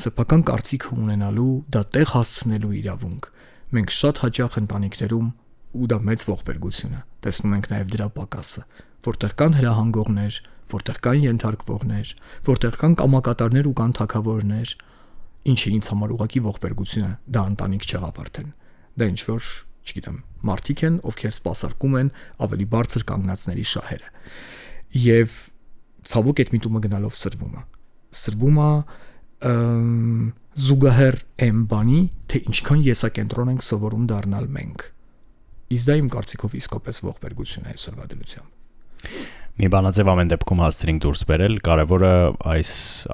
սեփական 0.03 0.41
կարծիք 0.47 0.87
ունենալու, 0.95 1.53
դա 1.75 1.81
տեղ 1.93 2.13
հասցնելու 2.13 2.73
իրավունք։ 2.79 3.29
Մենք 3.73 3.93
շատ 3.93 4.23
հաճախ 4.23 4.57
ընտանիքներում 4.63 5.27
ու 5.73 5.87
դա 5.89 5.97
մեծ 6.05 6.23
ողբերգություն 6.29 6.93
է։ 6.93 7.01
Տեսնում 7.25 7.53
ենք 7.57 7.67
նաև 7.71 7.91
դրա 7.93 8.07
պակասը, 8.13 8.63
որտեղ 9.03 9.33
կան 9.41 9.55
հրահանգողներ, 9.57 10.39
որտեղ 10.73 10.99
կան 11.03 11.23
ենթարկվողներ, 11.23 12.11
որտեղ 12.47 12.77
կան 12.83 12.95
կամակատարներ 13.01 13.69
ու 13.69 13.75
կան 13.79 13.95
թակավորներ, 13.97 14.73
ինչը 15.53 15.73
ինձ 15.73 15.89
համար 15.93 16.13
ուղակի 16.13 16.41
ողբերգություն 16.47 17.03
է, 17.03 17.11
դա 17.33 17.41
ընտանիք 17.53 17.87
չեղավ 17.89 18.19
արդեն։ 18.23 18.49
Դա 18.93 19.07
ինչ 19.13 19.19
որ, 19.27 19.49
չգիտեմ, 19.83 20.17
մարդիկ 20.47 20.83
են, 20.87 20.95
ովքեր 21.09 21.33
սпасարկում 21.33 21.97
են 21.99 22.11
ավելի 22.47 22.67
բարձր 22.73 23.05
կանգնածների 23.09 23.65
շահերը։ 23.73 24.11
Եվ 25.03 25.37
ցավոք 26.13 26.41
այդ 26.43 26.53
միտումը 26.53 26.83
գնալով 26.87 27.17
սրվում 27.19 27.53
է։ 27.59 27.63
Սրվում 28.23 28.59
է 28.63 28.71
զուգահեռ 30.63 31.15
այն 31.43 31.61
բանի, 31.73 32.01
թե 32.31 32.43
ինչքան 32.53 32.83
եսակենտրոն 32.93 33.53
ենք 33.53 33.65
սովորում 33.67 34.05
դառնալ 34.13 34.51
մենք 34.53 34.92
Իսկ 35.73 35.89
դա 35.89 35.95
իմ 36.03 36.09
կարծիքով 36.13 36.57
իսկապես 36.59 36.99
ողբերգություն 37.07 37.65
է 37.69 37.73
այսօրվա 37.73 38.05
դրությամբ։ 38.13 38.59
Մի 39.53 39.67
բանաձև 39.69 40.09
ամեն 40.09 40.31
դեպքում 40.31 40.61
հասցրինք 40.63 41.01
դուրս 41.03 41.21
բերել, 41.29 41.57
կարևորը 41.67 42.13
այս 42.53 42.71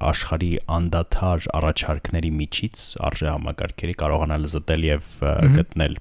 աշխարհի 0.09 0.51
անդադար 0.77 1.49
առաջարկների 1.59 2.31
միջից 2.37 2.85
արժե 3.09 3.27
համակարգերի 3.33 3.97
կարողանալ 4.03 4.47
զտել 4.53 4.87
եւ 4.87 5.09
գտնել 5.57 5.99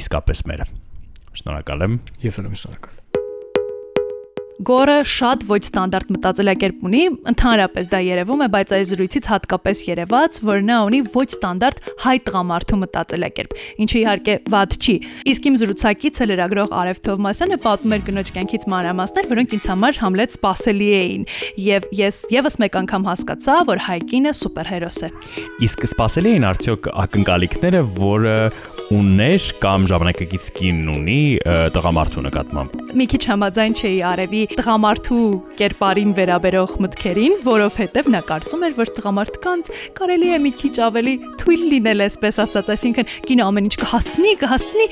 իսկապես 0.00 0.44
մերը։ 0.52 0.70
Շնորհակալ 1.42 1.86
եմ։ 1.90 2.00
Ես 2.24 2.40
եմ 2.40 2.56
շնորհակալ։ 2.62 2.99
Գորը 4.60 4.94
շատ 5.08 5.44
ոչ 5.48 5.58
ստանդարտ 5.64 6.10
մտածելակերպ 6.12 6.82
ունի, 6.84 6.98
ընդհանրապես 7.30 7.86
դա 7.94 8.00
երևում 8.04 8.42
է, 8.44 8.48
բայց 8.52 8.72
այս 8.76 8.90
զրույցից 8.90 9.28
հատկապես 9.30 9.80
երևաց, 9.86 10.38
որ 10.44 10.58
նա 10.68 10.80
ունի 10.84 11.00
ոչ 11.14 11.24
ստանդարտ 11.32 11.78
հայ 12.04 12.14
տղամարդու 12.26 12.78
մտածելակերպ, 12.82 13.54
ինչը 13.80 13.96
իհարկե 14.00 14.34
վատ 14.52 14.76
չի։ 14.80 14.96
Իսկ 15.32 15.48
իմ 15.48 15.56
զրուցակիցը 15.62 16.28
լրագրող 16.28 16.74
Արև 16.80 17.00
Թովմասյանը 17.08 17.58
պատմում 17.64 17.96
էր 17.96 18.04
գնոջ 18.10 18.32
կյանքից 18.36 18.68
մանրամասներ, 18.74 19.30
որոնք 19.32 19.56
ինձ 19.56 19.70
համար 19.70 20.02
Համլետ 20.04 20.36
սпасելի 20.36 20.90
էին, 21.00 21.24
եւ 21.70 21.88
ես 22.04 22.20
եւս 22.36 22.60
մեկ 22.60 22.78
անգամ 22.84 23.08
հասկացա, 23.08 23.56
որ 23.70 23.82
Հայկինը 23.88 24.36
սուպերհերոս 24.44 25.00
է։ 25.08 25.10
Իսկ 25.70 25.88
սпасելի 25.94 26.36
էին 26.36 26.48
արդյոք 26.52 26.92
ակնկալիքները, 27.06 27.82
որը 27.96 28.36
ուներ 28.90 29.44
կամ 29.62 29.84
ժամանակակից 29.86 30.46
կինն 30.56 30.88
ունի 30.90 31.18
տղամարդու 31.76 32.22
նկատմամբ։ 32.26 32.72
Մի 32.98 33.04
քիչ 33.12 33.20
համաձայն 33.30 33.76
չէի 33.78 34.00
Արևի 34.10 34.40
տղամարդու 34.58 35.20
կերպարին 35.60 36.14
վերաբերող 36.18 36.74
մտքերին, 36.84 37.36
որովհետև 37.44 38.10
նա 38.10 38.22
կարծում 38.30 38.66
էր, 38.66 38.74
որ 38.80 38.92
տղամարդկանց 38.98 39.70
կարելի 40.00 40.32
է 40.34 40.40
մի 40.42 40.52
քիչ 40.58 40.74
ավելի 40.90 41.14
թույլ 41.38 41.64
լինել, 41.70 42.04
այսպես 42.10 42.40
ասած, 42.46 42.72
այսինքն 42.74 43.14
կինը 43.30 43.46
ամեն 43.46 43.70
ինչ 43.70 43.74
կհասցնի, 43.84 44.34
կհասցնի, 44.42 44.86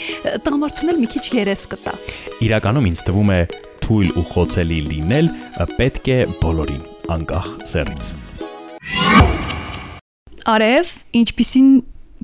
տղամարդուն 0.46 0.94
էլ 0.94 1.02
մի 1.02 1.10
քիչ 1.18 1.24
երես 1.42 1.66
կտա։ 1.74 1.98
Իրականում 2.46 2.88
ինձ 2.94 3.04
թվում 3.10 3.34
է 3.34 3.42
թույլ 3.82 4.14
ու 4.14 4.26
խոցելի 4.30 4.80
լինել 4.94 5.34
պետք 5.74 6.10
է 6.14 6.18
բոլորին, 6.38 6.82
անկախ 7.18 7.52
սեռից։ 7.66 8.12
Արև, 10.48 10.90
ինչպիսին 11.18 11.72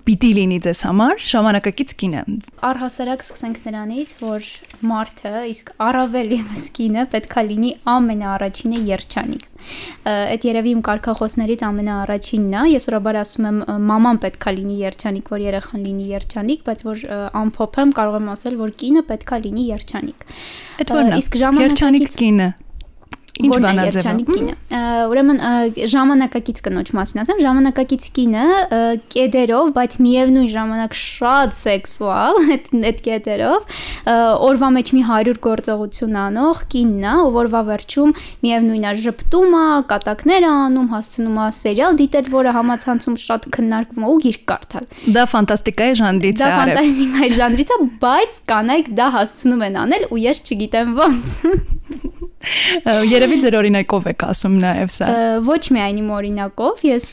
պիտի 0.04 0.30
լինի 0.36 0.58
ձեզ 0.64 0.80
համար 0.84 1.22
ժամանակակից 1.24 1.92
կինը։ 2.00 2.22
Առհասարակ 2.68 3.22
սկսենք 3.24 3.60
նրանից, 3.64 4.10
որ 4.20 4.48
մարդը, 4.90 5.32
իսկ 5.48 5.70
առավել 5.86 6.34
եւս 6.34 6.64
կինը 6.76 7.04
պետքա 7.14 7.44
լինի 7.48 7.70
ամենաառաջինը 7.94 8.80
երջանիկ։ 8.90 9.46
Այդ 10.12 10.44
երևի 10.44 10.74
իմ 10.74 10.82
կարգախոսներից 10.84 11.64
ամենաառաջինն 11.68 12.58
է։ 12.60 12.64
Ես 12.74 12.88
ուրաբար 12.90 13.18
ասում 13.22 13.48
եմ 13.48 13.62
մաման 13.88 14.20
պետքա 14.24 14.54
լինի 14.58 14.76
երջանիկ, 14.82 15.30
որ 15.32 15.44
երեխան 15.44 15.86
լինի 15.88 16.08
երջանիկ, 16.12 16.66
բայց 16.68 16.84
որ 16.84 17.06
ամփոփեմ 17.40 17.94
կարող 17.96 18.18
եմ 18.20 18.28
ասել, 18.34 18.58
որ 18.60 18.76
կինը 18.84 19.04
պետքա 19.08 19.40
լինի 19.48 19.64
երջանիկ։ 19.72 20.28
Այդ 20.84 20.94
որն 20.98 21.14
է։ 21.14 21.22
Իսկ 21.24 21.40
ժամանակակից 21.44 22.20
կինը 22.20 22.50
Ինչ 23.35 23.57
բանաձև 23.64 24.20
կինը։ 24.29 24.53
Ուրեմն 25.11 25.40
ժամանակակից 25.90 26.61
կնոջ 26.64 26.90
մասին 26.94 27.20
ասեմ, 27.25 27.40
ժամանակակից 27.42 28.05
կինը 28.14 28.44
կեդերով, 29.11 29.70
բայց 29.75 29.97
միևնույն 30.05 30.51
ժամանակ 30.53 30.94
շատ 31.01 31.57
սեքսուալ, 31.59 32.38
այդ 32.90 33.01
կեդերով, 33.09 33.66
օրվա 34.49 34.68
մեջ 34.79 34.92
մի 34.94 35.03
100 35.09 35.35
գործողություն 35.49 36.18
անող 36.25 36.62
կինն 36.75 37.09
է, 37.11 37.14
ով 37.25 37.38
օրվա 37.42 37.62
վերջում 37.75 38.14
միևնույնն 38.47 38.87
է 38.87 38.94
ժպտում 39.03 39.59
է, 39.59 39.66
կատակներ 39.90 40.47
է 40.47 40.53
անում, 40.55 40.88
հասցնում 40.94 41.38
է 41.42 41.49
սերիալ 41.59 41.99
դիտել, 42.05 42.31
որը 42.38 42.55
համացանցում 42.55 43.18
շատ 43.25 43.51
քննարկվում 43.59 44.05
է 44.05 44.12
ու 44.14 44.18
գիրք 44.25 44.47
կարդալ։ 44.55 44.88
Դա 45.18 45.27
ֆանտաստիկայի 45.35 45.99
ժանրից 46.05 46.38
է։ 46.38 46.44
Դա 46.44 46.51
ֆանտաստիկայի 46.55 47.37
ժանրից 47.40 47.75
է, 47.75 47.79
բայց 48.05 48.40
կանայք 48.55 48.90
դա 48.94 49.11
հասցնում 49.18 49.64
են 49.68 49.81
անել 49.85 50.09
ու 50.14 50.23
ես 50.25 50.44
չգիտեմ 50.44 50.94
ոնց։ 51.03 51.38
Երևի 53.24 53.40
ձեր 53.40 53.54
օրինակով 53.56 54.06
եք 54.10 54.22
ասում 54.28 54.56
նաև 54.60 54.90
սա։ 54.92 55.06
Ոչ 55.46 55.62
միայն 55.72 56.00
իմ 56.02 56.08
օրինակով, 56.12 56.80
ես 56.84 57.06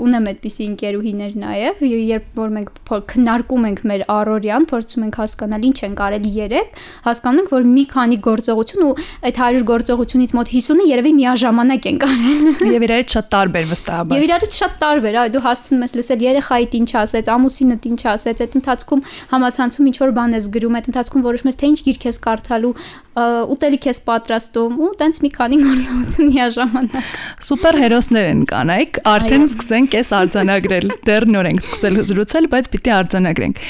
ունեմ 0.00 0.28
այդպիսի 0.30 0.68
ընկերուհիներ 0.70 1.34
նաև, 1.42 1.82
երբ 1.90 2.38
որ 2.40 2.54
մենք 2.54 2.70
քննարկում 3.10 3.66
ենք 3.68 3.82
մեր 3.90 4.04
առօրյան, 4.14 4.66
փորձում 4.70 5.04
ենք 5.04 5.18
հասկանալ 5.20 5.66
ինչ 5.68 5.76
են 5.84 5.96
կարելի 6.00 6.32
երեք, 6.40 6.80
հասկանում 7.04 7.40
ենք, 7.44 7.52
որ 7.52 7.68
մի 7.74 7.84
քանի 7.92 8.18
գործողություն 8.24 8.86
ու 8.88 8.94
այդ 9.28 9.40
100 9.40 9.62
գործողությունից 9.68 10.34
մոտ 10.40 10.52
50-ը 10.56 10.88
երևի 10.90 11.12
միաժամանակ 11.20 11.90
են 11.90 12.00
կարել։ 12.00 12.40
Եվ 12.80 12.86
իրարից 12.88 13.14
շատ 13.20 13.30
տարբեր 13.36 13.68
վստահաբար։ 13.70 14.16
Եվ 14.16 14.26
իրարից 14.30 14.58
շատ 14.60 14.74
տարբեր, 14.80 15.20
այ 15.20 15.30
դու 15.36 15.44
հասցնում 15.44 15.84
ես 15.84 15.94
լսել 16.00 16.24
երեխայիդ 16.30 16.76
ինչ 16.80 16.90
ասեց, 17.04 17.30
ամուսինդ 17.36 17.88
ինչ 17.90 18.00
ասեց, 18.10 18.42
այդ 18.46 18.58
ընթացքում 18.60 19.04
համացանցում 19.30 19.90
ինչ 19.90 19.96
որ 20.00 20.14
բան 20.20 20.36
ես 20.40 20.50
գրում, 20.56 20.76
այդ 20.80 20.90
ընթացքում 20.90 21.24
որոշում 21.30 21.50
ես 21.50 21.60
թե 21.60 21.70
ինչ 21.70 21.80
գիրք 21.90 22.06
ես 22.10 22.20
կարդալու, 22.26 22.74
ուտելիք 23.20 23.86
ես 23.90 23.98
պատրաստում 24.06 24.76
ու 24.80 24.90
տենց 25.00 25.18
մի 25.20 25.30
քանի 25.34 25.49
գործողություն 25.60 26.28
միաժամանակ։ 26.30 27.08
Սուպեր 27.46 27.78
հերոսներ 27.80 28.28
են 28.30 28.42
կանայք, 28.50 29.00
արդեն 29.10 29.46
սկսենք 29.48 29.96
էս 30.00 30.12
արձանագրել։ 30.20 30.86
Դեռ 31.08 31.26
նոր 31.34 31.48
ենք 31.50 31.64
սկսել 31.64 31.98
զրուցել, 32.10 32.50
բայց 32.54 32.70
պիտի 32.74 32.94
արձանագրենք։ 32.98 33.64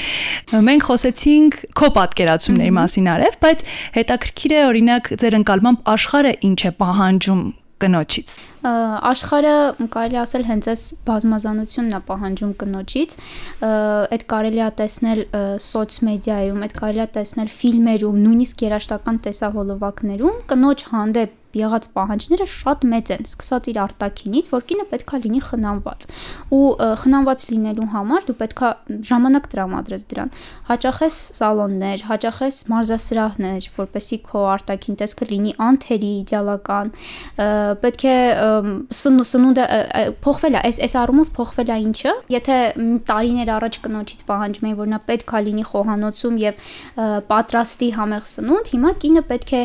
Մենք 0.71 0.85
խոսեցինք 0.91 1.57
քո 1.81 1.89
պատկերացումների 1.97 2.75
մասին 2.81 3.09
արև, 3.15 3.39
բայց 3.47 3.65
հետաքրքիր 4.01 4.55
է 4.57 4.61
օրինակ 4.71 5.11
ձեր 5.23 5.39
ընկալմամբ 5.41 5.89
աշխարհը 5.95 6.35
ինչ 6.51 6.59
է 6.61 6.73
պահանջում 6.81 7.43
կնոջից 7.81 8.33
աշխարհը 8.61 9.53
կարելի 9.93 10.19
ասել 10.21 10.43
հենց 10.49 10.67
այս 10.73 10.83
բազմազանությունն 11.07 11.97
է 11.97 12.01
պահանջում 12.09 12.51
կնոջից 12.61 13.15
այդ 13.65 14.25
կարելի 14.33 14.61
է 14.61 14.69
տեսնել 14.81 15.21
սոցմեդիայում 15.65 16.65
այդ 16.67 16.75
կարելի 16.81 17.03
է 17.05 17.07
տեսնել 17.17 17.53
ֆիլմերում 17.57 18.19
նույնիսկ 18.27 18.65
երաժշտական 18.67 19.21
տեսահոլովակներում 19.27 20.41
կնոջ 20.51 20.85
հանդեպ 20.93 21.40
եղած 21.57 21.87
պահանջները 21.95 22.47
շատ 22.51 22.85
մեծ 22.91 23.11
են, 23.15 23.25
սկսած 23.27 23.69
իր 23.71 23.79
արտակինից, 23.85 24.49
որ 24.51 24.65
կինը 24.71 24.85
պետքա 24.91 25.19
լինի 25.25 25.41
խնամված։ 25.47 26.07
Ու 26.55 26.61
խնամված 27.01 27.45
լինելու 27.51 27.87
համար 27.91 28.27
դու 28.27 28.37
պետքա 28.41 28.69
ժամանակ 29.11 29.49
տրամադրես 29.51 30.05
դրան։ 30.11 30.31
Հաճախես 30.71 31.17
սալոններ, 31.41 32.05
հաճախես 32.11 32.59
մարզասրահներ, 32.71 33.67
որպեսի 33.81 34.19
քո 34.31 34.43
արտակին 34.51 34.99
տեսքը 35.01 35.27
լինի 35.31 35.53
անթերի, 35.67 36.11
իդեալական։ 36.21 36.93
Պետք 37.81 38.05
է 38.11 38.17
սնունդը 39.01 39.65
փոխվել 40.21 40.57
է, 40.57 40.61
այս 40.71 40.81
այս 40.87 40.95
առումով 41.01 41.31
փոխվել 41.35 41.71
է 41.71 41.77
ինչը։ 41.81 42.13
Եթե 42.31 42.57
տարիներ 43.11 43.51
առաջ 43.57 43.79
կնոջից 43.85 44.23
պահանջում 44.29 44.67
էին, 44.71 44.77
որ 44.81 44.91
նա 44.91 44.99
պետքա 45.11 45.41
լինի 45.47 45.65
խոհանոցում 45.71 46.39
եւ 46.41 46.63
պատրաստի 47.31 47.89
համեղ 47.97 48.27
սնունդ, 48.31 48.71
հիմա 48.75 48.91
կինը 49.01 49.23
պետք 49.31 49.53
է 49.57 49.63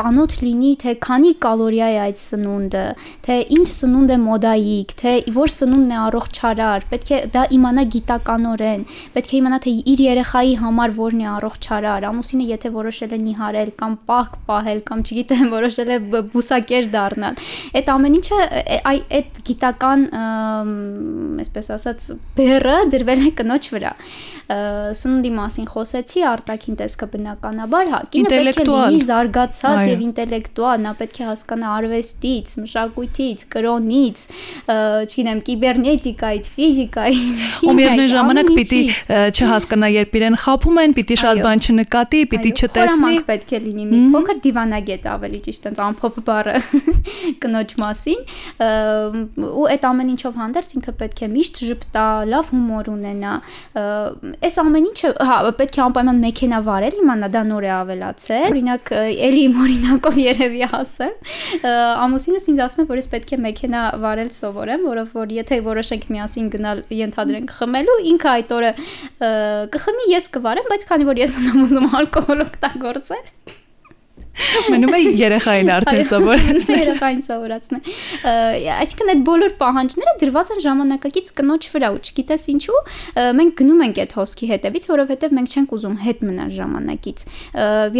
ծանոթ 0.00 0.36
լինի 0.44 0.72
թե 0.80 0.94
քանի 1.04 1.32
կալորիա 1.44 1.88
է 1.90 1.98
այդ 2.04 2.20
սնունդը, 2.20 2.84
թե 3.26 3.36
ինչ 3.56 3.66
սնունդ 3.72 4.12
է 4.14 4.18
մոդայիկ, 4.24 4.94
թե 5.00 5.12
որ 5.36 5.52
սնունդն 5.54 5.92
է 5.92 5.98
առողջարար, 6.00 6.86
պետք 6.90 7.10
է 7.10 7.20
դա 7.34 7.44
իմանա 7.56 7.84
գիտականորեն, 7.94 8.84
պետք 9.16 9.30
է 9.30 9.38
իմանա 9.40 9.58
թե 9.66 9.74
իր 9.92 10.02
երեխայի 10.06 10.54
համար 10.64 10.94
որն 11.00 11.20
է 11.20 11.28
առողջարար, 11.34 12.08
ամուսինը 12.10 12.48
եթե 12.50 12.72
որոշել 12.80 13.14
է 13.16 13.20
նիհարել 13.28 13.72
կամ 13.80 13.96
պահք 14.10 14.36
պահել 14.50 14.82
կամ 14.90 15.04
չգիտեմ 15.04 15.46
որոշել 15.56 15.90
է 15.90 16.00
բուսակեր 16.34 16.90
դառնալ, 16.96 17.40
այդ 17.80 17.92
ամեն 17.94 18.18
ինչը 18.20 18.40
այ 18.90 18.98
այդ 19.20 19.40
գիտական, 19.50 20.04
այսպես 21.44 21.72
ասած, 21.76 22.10
բերը 22.40 22.76
դրվել 22.94 23.26
է 23.28 23.32
կնոջ 23.40 23.72
վրա 23.74 23.94
սննդի 24.50 25.30
մասին 25.36 25.66
խոսեցի, 25.70 26.22
արտաքին 26.26 26.76
տեսքը 26.80 27.06
բնականաբար, 27.12 27.90
հա, 27.92 27.98
կինը 28.10 28.30
պետք 28.32 28.60
է 28.60 28.64
լինի 28.66 29.02
զարգացած 29.06 29.82
եւ 29.86 30.00
ինտելեկտուալ, 30.06 30.80
նա 30.86 30.94
պետք 31.00 31.20
է 31.20 31.26
հասկանա 31.28 31.68
արվեստից, 31.76 32.54
մշակույթից, 32.64 33.44
կրոնից, 33.54 34.24
չգիտեմ, 35.06 35.42
կիբերնետիկայից, 35.50 36.50
ֆիզիկայից։ 36.56 37.44
Ու 37.70 37.74
միևնույն 37.78 38.10
ժամանակ 38.10 38.50
պիտի 38.58 38.80
չհասկանա, 39.38 39.90
երբ 40.00 40.18
իրեն 40.20 40.38
խափում 40.44 40.82
են, 40.82 40.96
պիտի 40.98 41.20
շատ 41.20 41.42
բան 41.46 41.64
չնկատի, 41.70 42.22
պիտի 42.34 42.52
չտեսնի։ 42.58 43.22
Պետք 43.30 43.54
է 43.54 43.62
լինի 43.70 43.86
մի 43.90 44.02
փոքր 44.16 44.42
դիվանագետ 44.50 45.08
ավելի 45.14 45.40
ճիշտ 45.46 45.70
այնց 45.70 45.82
ամփոփ 45.86 46.20
բառը 46.26 46.56
կնոջ 47.44 47.74
մասին, 47.80 48.20
ու 49.46 49.66
այդ 49.70 49.86
ամեն 49.90 50.12
ինչով 50.16 50.40
հանդերձ 50.40 50.74
ինքը 50.80 50.94
պետք 51.00 51.20
է 51.20 51.30
միշտ 51.36 51.62
ժպտա, 51.70 52.06
լավ 52.30 52.52
հումոր 52.54 52.90
ունենա 52.96 53.34
այս 54.40 54.54
ամեն 54.62 54.86
ինչը 54.90 55.10
հա 55.28 55.36
պետք 55.58 55.76
է 55.76 55.82
անպայման 55.84 56.20
մեքենա 56.24 56.60
վարել, 56.64 56.94
իմանա 57.02 57.28
դա 57.34 57.42
նոր 57.50 57.66
է 57.66 57.70
ավելացել։ 57.76 58.46
Օրինակ, 58.50 58.92
էլի 59.28 59.42
իմ 59.50 59.58
օրինակով 59.64 60.18
երևի 60.22 60.62
ասեմ, 60.80 61.14
ամուսինս 62.06 62.48
ինձ 62.54 62.62
ասում 62.66 62.82
է, 62.84 62.88
որ 62.90 63.00
ես 63.02 63.10
պետք 63.14 63.34
է 63.36 63.40
մեքենա 63.44 63.84
վարել 64.04 64.32
սովորեմ, 64.40 64.84
որով 64.88 65.14
որ 65.20 65.36
եթե 65.36 65.60
որոշենք 65.68 66.10
միասին 66.16 66.50
գնալ 66.56 66.84
ենթադրենք 67.00 67.56
խմելու, 67.60 67.98
ինքը 68.14 68.32
այդ 68.34 68.54
օրը 68.60 68.74
կխմի, 69.76 70.10
ես 70.16 70.30
կվարեմ, 70.40 70.70
բայց 70.72 70.88
քանի 70.90 71.10
որ 71.10 71.24
ես 71.26 71.40
եմ 71.40 71.64
ուզում 71.66 71.90
ալկոհոլ 72.00 72.46
օգտագործել 72.48 73.58
Մնում 74.70 74.94
է 74.94 75.00
երեխային 75.18 75.70
արդեն 75.74 76.04
սովորացնել։ 76.06 76.80
Երեխային 76.84 77.22
սովորացնել։ 77.24 77.88
Այսինքն 78.74 79.10
այդ 79.12 79.22
բոլոր 79.26 79.54
պահանջները 79.60 80.14
դրված 80.20 80.52
են 80.54 80.62
ժամանակակից 80.64 81.30
կնոջ 81.40 81.66
վրա 81.74 81.90
ու 81.90 82.00
չգիտես 82.00 82.44
ինչու 82.54 82.78
մենք 83.40 83.54
գնում 83.60 83.82
ենք 83.86 84.00
այդ 84.04 84.14
հոսքի 84.20 84.48
հետևից, 84.50 84.86
որովհետև 84.90 85.34
մենք 85.40 85.50
չենք 85.50 85.74
ուզում 85.76 85.96
հետ 86.04 86.22
մնալ 86.30 86.52
ժամանակից։ 86.60 87.24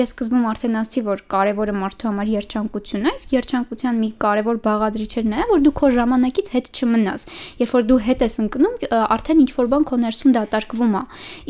Ես 0.00 0.14
սկզբում 0.14 0.46
արդեն 0.50 0.78
ասացի, 0.80 1.02
որ 1.10 1.24
կարևորը 1.34 1.74
մարդու 1.80 2.10
համար 2.10 2.32
երջանկությունն 2.40 3.10
է, 3.10 3.14
իսկ 3.20 3.34
երջանկության 3.36 4.00
մի 4.00 4.10
կարևոր 4.24 4.60
բաղադրիչ 4.70 5.12
է 5.20 5.44
որ 5.50 5.62
դու 5.66 5.74
քո 5.80 5.90
ժամանակից 5.98 6.48
հետ 6.54 6.70
չմնաս։ 6.70 7.26
Երբ 7.60 7.74
որ 7.74 7.84
դու 7.90 8.00
հետ 8.06 8.24
ես 8.26 8.34
ընկնում, 8.44 8.74
արդեն 9.00 9.40
ինչ 9.44 9.50
որ 9.60 9.70
բան 9.70 9.86
քո 9.90 9.98
ներսում 10.04 10.34
դատարկվում 10.36 10.94
է։ 11.00 11.02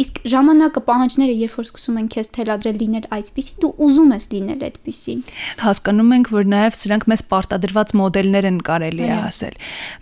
Իսկ 0.05 0.21
ժամանակը 0.31 0.83
պահանջները, 0.91 1.35
երբ 1.41 1.57
որ 1.61 1.69
սկսում 1.71 2.01
են 2.01 2.11
քեզ 2.15 2.31
թելադրել 2.41 2.81
լինել 2.81 3.09
այսպեսի, 3.21 3.57
դու 3.61 3.73
ուզում 3.87 4.15
ես 4.17 4.27
լինել 4.35 4.70
այդպեսին։ 4.71 5.21
Հասկանում 5.61 6.13
ենք, 6.17 6.31
որ 6.35 6.49
նաև 6.51 6.77
սրանք 6.81 7.07
մեզ 7.11 7.23
պարտադրված 7.31 7.93
մոդելներ 8.01 8.49
են 8.51 8.59
կարելի 8.71 9.07
է 9.07 9.17
ասել։ 9.21 9.57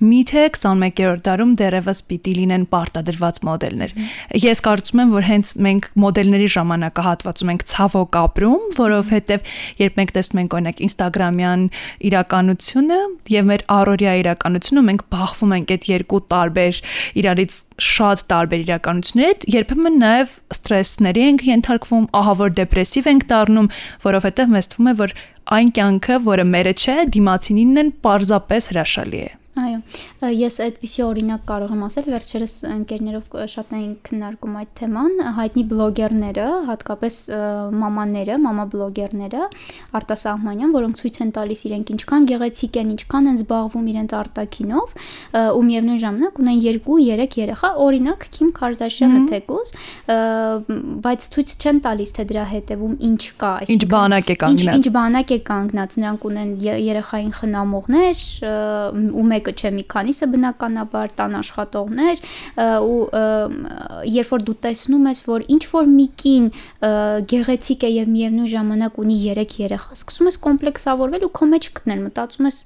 Միթե 0.08 0.44
21-րդ 0.48 1.24
դարում 1.28 1.52
դեռևս 1.58 2.02
պիտի 2.08 2.34
լինեն 2.38 2.66
պարտադրված 2.72 3.40
մոդելներ։ 3.48 3.94
Ես 4.44 4.62
կարծում 4.68 5.02
եմ, 5.02 5.12
որ 5.16 5.26
հենց 5.28 5.52
մենք 5.68 5.88
մոդելների 6.04 6.48
ժամանակահատվածում 6.58 7.52
ենք 7.54 7.64
ցավոք 7.72 8.18
ապրում, 8.18 8.66
որովհետև 8.78 9.52
երբ 9.78 9.98
մենք 9.98 10.14
տեսնում 10.18 10.42
ենք 10.42 10.58
օրինակ 10.58 10.82
Instagram-յան 10.88 11.64
իրականությունը 12.08 13.00
եւ 13.38 13.48
մեր 13.48 13.64
առօրյա 13.78 14.14
իրականությունը, 14.22 14.84
մենք 14.88 15.04
բախվում 15.12 15.54
ենք 15.58 15.74
այդ 15.78 15.88
երկու 15.88 16.22
տարբեր 16.32 16.80
իրարից 17.18 17.58
շատ 17.88 18.24
տարբեր 18.32 18.64
իրականությունների 18.68 19.28
հետ, 19.28 19.44
երբեմն 19.52 19.98
նաև 20.02 20.32
ստրեսների 20.54 21.24
ենք 21.28 21.42
ենթարկվում, 21.48 22.06
ահավոր 22.18 22.54
դեպրեսիվ 22.58 23.08
ենք 23.12 23.26
դառնում, 23.32 23.68
որովհետև 24.04 24.52
մեզ 24.58 24.70
թվում 24.74 24.90
է, 24.90 24.94
որ 24.98 25.16
այն 25.58 25.72
կյանքը, 25.78 26.20
որը 26.28 26.46
մերը 26.52 26.74
չէ, 26.76 26.96
դիմացինինն 27.14 27.82
են 27.84 27.92
պարզապես 28.04 28.72
հրաշալի 28.74 29.22
է։ 29.24 29.30
Այո, 29.58 29.78
ես 30.38 30.56
այդպիսի 30.62 31.02
օրինակ 31.04 31.42
կարող 31.48 31.72
եմ 31.74 31.82
ասել, 31.88 32.06
վերջերս 32.12 32.54
ընկերներով 32.68 33.36
շատ 33.52 33.72
էին 33.78 33.92
քննարկում 34.06 34.56
այդ 34.60 34.70
թեման, 34.78 35.12
հայտնի 35.38 35.64
բլոգերները, 35.72 36.46
հատկապես 36.68 37.16
մամաները, 37.82 38.36
մամա 38.44 38.66
բլոգերները, 38.74 39.42
արտասահմանյան, 39.98 40.74
որոնք 40.78 41.00
ցույց 41.02 41.18
են 41.24 41.32
տալիս 41.38 41.64
իրենք 41.68 41.92
ինչքան 41.98 42.28
գեղեցիկ 42.28 42.78
են, 42.78 42.92
ինչքան 42.94 43.28
են 43.28 43.38
զբաղվում 43.38 43.88
իրենց 43.92 44.14
արտակինով, 44.18 44.94
ու 45.58 45.64
միևնույն 45.68 46.00
ժամանակ 46.04 46.40
ունեն 46.42 46.60
2-3 46.68 47.38
երեխա, 47.38 47.72
օրինակ 47.88 48.26
Քիմ 48.38 48.50
Քարդաշյանը 48.58 49.20
թեկուզ, 49.32 49.72
բայց 51.08 51.28
ցույց 51.34 51.54
չեն 51.58 51.82
տալիս 51.88 52.14
թե 52.18 52.26
դրա 52.28 52.44
հետևում 52.52 52.94
ինչ 53.08 53.22
կա, 53.42 53.52
այսինքն 53.58 53.78
ինչ 53.78 53.84
բանակ 53.94 54.28
է 54.28 54.36
կանգնած։ 54.42 54.78
Ինչ 54.78 54.92
բանակ 54.98 55.28
է 55.28 55.38
կանգնած, 55.48 55.96
նրանք 55.98 56.26
ունեն 56.28 56.50
երեխային 56.88 57.32
խնամողներ, 57.38 58.24
ու 59.18 59.26
մեկ 59.28 59.47
մեկը 59.48 59.54
չէ, 59.56 59.70
մի 59.72 59.84
քանիսը 59.88 60.26
բնականաբար 60.32 61.12
տան 61.18 61.36
աշխատողներ 61.38 62.22
ու 62.84 62.98
երբ 64.08 64.32
որ 64.32 64.44
դու 64.48 64.56
տեսնում 64.64 65.08
ես, 65.08 65.20
որ 65.28 65.44
ինչ 65.54 65.62
որ 65.72 65.88
մի 65.92 66.06
կին 66.22 66.48
գեղեցիկ 67.32 67.86
է 67.88 67.90
եւ 67.92 68.10
միևնույն 68.12 68.50
ժամանակ 68.52 68.98
ունի 69.02 69.16
3 69.24 69.56
երեխա, 69.62 69.96
սկսում 69.98 70.28
ես 70.28 70.38
կոմպլեքսավորվել 70.44 71.26
ու 71.28 71.32
քո 71.38 71.48
մեջ 71.52 71.68
գտնել, 71.78 72.02
մտածում 72.08 72.48
ես 72.48 72.58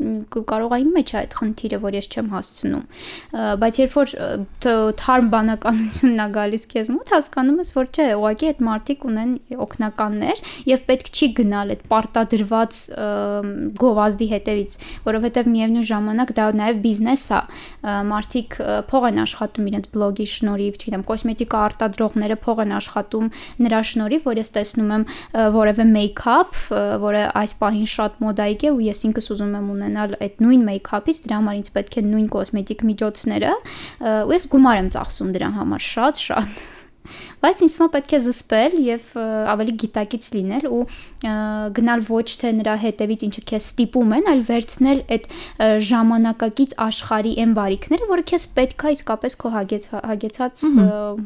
կարող 0.53 0.73
է 0.73 0.81
իմ 0.83 0.93
մեջ 0.97 1.13
է 1.13 1.17
այդ 1.23 1.37
խնդիրը, 1.43 1.81
որ 1.83 1.97
ես 1.99 2.09
չեմ 2.13 2.33
հասցնում։ 2.33 2.85
Բայց 3.63 3.81
երբ 3.83 3.97
որ 3.99 4.15
թարմ 5.03 5.31
բանականությունն 5.33 6.23
է 6.23 6.29
գալիս 6.37 6.67
քեզ 6.73 6.93
մոտ, 6.93 7.13
հասկանում 7.13 7.63
ես, 7.63 7.73
որ 7.77 7.91
չէ, 7.93 8.07
ուղղակի 8.23 8.51
այդ 8.53 8.63
մարդիկ 8.69 9.07
ունեն 9.13 9.33
օգնականներ 9.63 10.43
եւ 10.73 10.85
պետք 10.89 11.11
չի 11.13 11.29
գնալ 11.43 11.73
այդ 11.73 11.85
պարտադրված 11.93 12.81
գովազդի 13.83 14.29
հետևից, 14.33 14.77
որովհետեւ 15.07 15.51
միևնույն 15.53 15.87
ժամանակ 15.93 16.33
դա 16.37 16.47
նաեւ 16.63 16.72
բիզնես 16.83 17.25
է։ 17.33 17.41
Մարդիկ 18.11 18.57
փող 18.91 19.07
են 19.09 19.21
աշխատում 19.23 19.69
իրենց 19.73 19.87
բլոգի 19.93 20.27
շնորհիվ, 20.33 20.79
չգիտեմ, 20.83 21.05
կոսմետիկա 21.13 21.63
արտադրողները 21.69 22.37
փող 22.43 22.63
են 22.63 22.75
աշխատում 22.79 23.31
նրա 23.67 23.81
շնորհիվ, 23.93 24.27
որ 24.29 24.41
ես 24.43 24.53
տեսնում 24.57 24.93
եմ 24.97 25.07
որևէ 25.57 25.87
մեյքափ, 25.93 26.61
որը 27.03 27.25
այս 27.43 27.57
պահին 27.63 27.89
շատ 27.93 28.21
մոդայիկ 28.27 28.63
է 28.63 28.73
ու 28.73 28.85
ես 28.89 29.03
ինքս 29.13 29.31
ուզում 29.37 29.57
եմ 29.63 29.73
ունենալ 29.77 30.17
այդ 30.23 30.45
նույն 30.47 30.67
մեյքափից, 30.73 31.23
դրա 31.27 31.41
համար 31.43 31.59
ինձ 31.63 31.73
պետք 31.77 31.99
է 31.99 32.05
նույն 32.13 32.29
կոսմետիկ 32.33 32.87
միջոցները, 32.93 33.57
ու 34.23 34.37
ես 34.37 34.49
գումար 34.53 34.83
եմ 34.83 34.93
ծախսում 34.97 35.35
դրա 35.37 35.51
համար 35.59 35.87
շատ 35.93 36.23
շատ 36.23 36.65
Բայց 37.43 37.63
ինձ 37.67 37.75
է 37.75 37.87
պետք 37.93 38.13
է 38.13 38.19
զսպել 38.23 38.75
եւ 38.87 39.15
ավելի 39.53 39.73
գիտակից 39.83 40.27
լինել 40.37 40.67
ու 40.71 40.83
գնալ 41.77 42.03
ոչ 42.07 42.27
թե 42.39 42.53
նրա 42.59 42.75
հետևից 42.83 43.25
ինչը 43.27 43.43
քեզ 43.51 43.67
ստիպում 43.73 44.13
են, 44.17 44.29
այլ 44.33 44.43
վերցնել 44.47 45.01
այդ 45.17 45.27
ժամանակակից 45.89 46.75
աշխարհի 46.87 47.33
այն 47.43 47.55
բարիքները, 47.59 48.09
որը 48.13 48.25
քեզ 48.31 48.47
պետք 48.59 48.85
է 48.87 48.93
իսկապես 48.97 49.37
քո 49.43 49.53
հագեց 49.57 49.89
հագեցած 49.93 50.65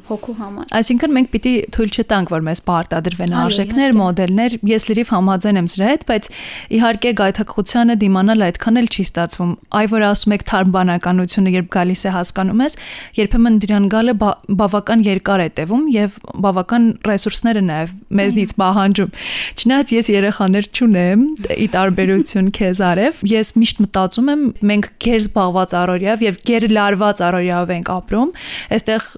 հոգու 0.09 0.37
համար։ 0.41 0.73
Այսինքն 0.81 1.15
մենք 1.17 1.31
պիտի 1.37 1.55
թույլ 1.77 1.93
չտանք, 1.97 2.33
որ 2.37 2.47
մեզ 2.47 2.63
պարտադրվեն 2.67 3.37
արժեքներ, 3.45 3.97
մոդելներ։ 4.01 4.57
Ես 4.73 4.89
լրիվ 4.91 5.13
համաձայն 5.17 5.61
եմ 5.61 5.69
սրա 5.77 5.91
հետ, 5.93 6.07
բայց 6.11 6.31
իհարկե 6.77 7.13
գայթակղությանը 7.21 7.97
դիմանալ 8.07 8.47
այդքան 8.47 8.81
էլ 8.81 8.91
չի 8.97 9.07
ստացվում։ 9.07 9.53
Այ 9.77 9.87
որ 9.93 10.07
ասում 10.07 10.37
եք 10.37 10.47
թարմ 10.51 10.75
բանականությունը, 10.77 11.55
երբ 11.57 11.69
գալիս 11.77 12.03
է 12.07 12.15
հասկանում 12.17 12.63
ես, 12.67 12.79
երբեմն 13.17 13.59
դրան 13.67 13.89
գալը 13.97 14.15
բավական 14.57 15.05
երկար 15.07 15.45
է 15.47 15.49
տևում 15.57 15.85
եւ 15.97 16.06
բավական 16.47 16.85
ռեսուրսները 17.07 17.63
նաեւ 17.67 17.93
մեզնից 18.21 18.53
պահանջում։ 18.61 19.11
Չնայած 19.57 19.93
ես 19.97 20.11
երեխաներ 20.13 20.69
չունեմ, 20.77 21.25
ի 21.57 21.67
տարբերություն 21.77 22.51
քեզ 22.57 22.83
արև, 22.87 23.21
ես 23.31 23.53
միշտ 23.61 23.83
մտածում 23.87 24.31
եմ 24.33 24.45
մենք 24.71 24.89
ģեր 25.07 25.21
զբաղված 25.27 25.75
առօրյավ 25.81 26.25
եւ 26.27 26.41
ģեր 26.47 26.67
լարված 26.77 27.23
առօրյավ 27.27 27.73
ենք 27.77 27.91
ապրում։ 27.97 28.33
Այստեղ 28.77 29.09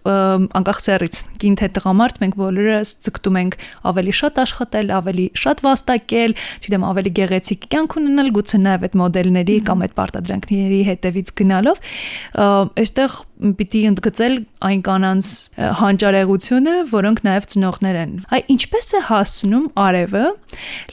անկախ 0.58 0.82
սերից 0.88 1.22
կին 1.38 1.58
թե 1.58 1.68
տղամարդ 1.78 2.20
մենք 2.22 2.38
բոլորս 2.38 2.94
ցկտում 3.08 3.38
ենք 3.38 3.58
ավելի 3.88 4.14
շատ 4.18 4.40
աշխատել, 4.42 4.92
ավելի 4.98 5.26
շատ 5.38 5.62
վաստակել, 5.68 6.34
չգիտեմ, 6.58 6.86
ավելի 6.88 7.12
գեղեցիկ 7.18 7.66
կյանք 7.72 7.96
ունենալ, 7.98 8.30
գուցե 8.38 8.60
նաեւ 8.64 8.86
այդ 8.88 8.96
մոդելների 8.98 9.56
կամ 9.68 9.84
այդ 9.86 9.94
պարտադրանքների 9.98 10.80
հետևից 10.88 11.32
գնալով 11.38 11.82
այստեղ 12.38 13.16
պիտի 13.58 13.80
ընդգծել 13.92 14.34
այն 14.68 14.80
կանանց 14.88 15.28
հանճարեղությունը, 15.78 16.74
որոնք 16.92 17.20
նաև 17.26 17.50
ծնողներ 17.52 17.98
են։ 18.04 18.14
Այ 18.34 18.40
ինչպես 18.54 18.88
է 18.98 19.02
հասնում 19.08 19.66
արևը 19.84 20.24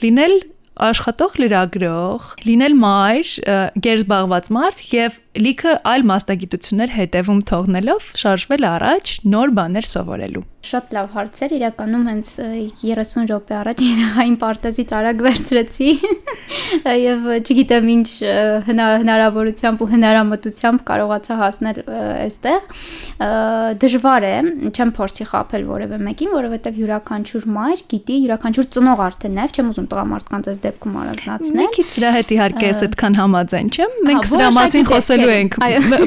լինել 0.02 0.36
աշխատող 0.86 1.36
լրագրող, 1.40 2.24
լինել 2.44 2.74
մայր, 2.82 3.30
գերզբաղված 3.86 4.50
մարդ 4.56 4.82
եւ 4.92 5.16
լիքը 5.46 5.72
այլ 5.92 6.04
մասնագիտություններ 6.10 6.92
հետևում 6.96 7.40
թողնելով 7.48 8.10
շարժվել 8.24 8.68
առաջ 8.74 9.14
նոր 9.36 9.56
բաներ 9.56 9.88
սովորելու։ 9.96 10.44
Շատ 10.66 10.94
լավ 10.96 11.10
հարցեր, 11.16 11.54
իրականում 11.56 12.04
հենց 12.10 12.32
30 12.82 13.26
րոպե 13.30 13.56
առաջ 13.60 13.82
երախային 13.90 14.36
պարտեզից 14.42 14.94
արագ 14.96 15.22
վերցրեցի 15.26 15.90
եւ 16.86 17.28
չգիտեմ 17.40 17.90
ինչ 17.96 18.08
հնարավորությամբ 18.66 19.84
ու 19.86 19.88
հնարամտությամբ 19.92 20.84
կարողացա 20.90 21.36
հասնել 21.40 21.80
այստեղ։ 22.26 22.68
Դժվար 23.82 24.26
է, 24.26 24.34
չեմ 24.70 24.92
փորձի 24.96 25.26
խაფել 25.30 25.66
որևէ 25.70 26.00
մեկին, 26.06 26.32
որովհետեւ 26.36 26.80
յուրաքանչյուր 26.82 27.46
մայր 27.56 27.82
գիտի, 27.92 28.16
յուրաքանչյուր 28.26 28.68
ծնող 28.76 29.02
արդեն 29.06 29.36
նաեւ 29.36 29.56
չեմ 29.56 29.70
ուզում 29.72 29.88
տղամարդկանց 29.92 30.50
այս 30.52 30.60
դեպքում 30.66 30.96
առանձնացնել։ 31.02 31.60
Մենք 31.62 31.80
ից 31.82 31.94
սրա 31.96 32.10
հետ 32.16 32.32
իհարկե 32.36 32.66
ես 32.66 32.82
այդքան 32.86 33.18
համաձայն 33.20 33.70
չեմ։ 33.76 33.96
Մենք 34.06 34.28
սրա 34.32 34.48
մասին 34.56 34.86
խոսելու 34.90 35.32
ենք 35.36 35.58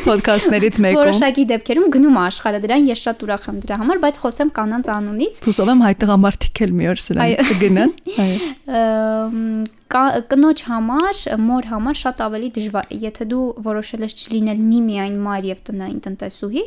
ոդքասթներից 0.10 0.80
մեկում։ 0.86 1.00
Որոշակի 1.00 1.46
դեպքերում 1.50 1.88
գնում 1.96 2.20
աշխարհը 2.20 2.62
դրան, 2.66 2.88
ես 2.90 3.04
շատ 3.10 3.24
ուրախ 3.26 3.48
եմ 3.50 3.60
դրա 3.64 3.80
համար, 3.80 4.02
բայց 4.04 4.20
խոսեմ 4.24 4.49
եմ 4.50 4.56
կանանց 4.58 4.90
անունից։ 4.98 5.42
Հուսով 5.46 5.74
եմ 5.74 5.84
հայ 5.86 5.94
տղամարդիկ 6.04 6.64
էլ 6.66 6.74
մի 6.80 6.90
օր 6.90 7.04
սրան 7.06 7.36
կգնան։ 7.50 7.94
Այո 8.26 9.76
կնոջ 9.90 10.62
համար, 10.70 11.20
մոր 11.42 11.68
համար 11.72 11.98
շատ 11.98 12.20
ավելի 12.22 12.50
դժվար 12.54 12.90
է։ 12.94 12.98
Եթե 13.10 13.26
դու 13.32 13.46
որոշել 13.66 14.04
ես 14.06 14.14
չլինել 14.22 14.60
միմիայն 14.62 15.16
մայր 15.26 15.46
եւ 15.50 15.62
տնային 15.70 16.02
տնտեսուհի, 16.06 16.64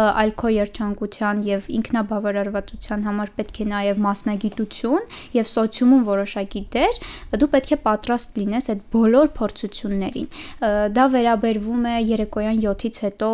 այլ 0.00 0.32
քո 0.38 0.50
երջանկության 0.54 1.40
եւ 1.48 1.66
ինքնաբավարարվածության 1.80 3.02
համար 3.10 3.32
պետք 3.40 3.58
է 3.58 3.66
նաեւ 3.70 3.98
մասնագիտություն 4.06 5.08
եւ 5.34 5.50
սոցիումում 5.50 6.04
որոշակի 6.10 6.62
դեր, 6.76 7.00
դու 7.42 7.50
պետք 7.56 7.74
է 7.74 7.80
պատրաստ 7.90 8.38
լինես 8.38 8.70
այդ 8.70 8.86
բոլոր 8.94 9.32
փորձություններին։ 9.40 10.30
Դա 10.94 11.08
վերաբերվում 11.10 11.90
է 11.90 11.96
երեկոյան 12.06 12.62
7-ից 12.70 13.02
հետո 13.06 13.32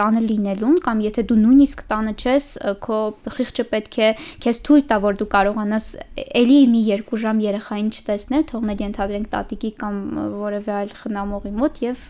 տանը 0.00 0.24
լինելուն 0.32 0.80
կամ 0.88 1.04
եթե 1.12 1.26
դու 1.28 1.38
նույնիսկ 1.42 1.84
տանը 1.92 2.16
չես, 2.16 2.48
քո 2.88 2.98
խիղճը 3.36 3.68
պետք 3.72 4.00
է 4.00 4.10
քեզ 4.46 4.62
թույլ 4.64 4.84
տա, 4.88 5.00
որ 5.02 5.20
դու 5.20 5.30
կարողանաս 5.36 5.86
ելի 6.22 6.58
մի 6.72 6.82
2 7.02 7.22
ժամ 7.22 7.42
երեխային 7.42 7.90
չտեսնել, 7.92 8.44
թող 8.52 8.61
թողնել 8.62 8.82
ենթադրենք 8.82 9.28
տատիկի 9.32 9.70
կամ 9.82 9.96
որևէ 10.38 10.72
այլ 10.76 10.92
խնամողի 11.00 11.50
մոտ 11.58 11.78
եւ 11.82 12.02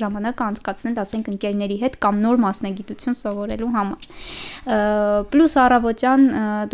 ժամանակը 0.00 0.44
անցկացնել, 0.50 0.96
ասենք 1.00 1.30
ընկերների 1.30 1.76
հետ 1.80 1.98
կամ 2.02 2.18
նոր 2.24 2.40
մասնագիտություն 2.44 3.16
սովորելու 3.20 3.70
համար։ 3.76 4.08
Պլյուս 5.30 5.54
առավոտյան 5.60 6.24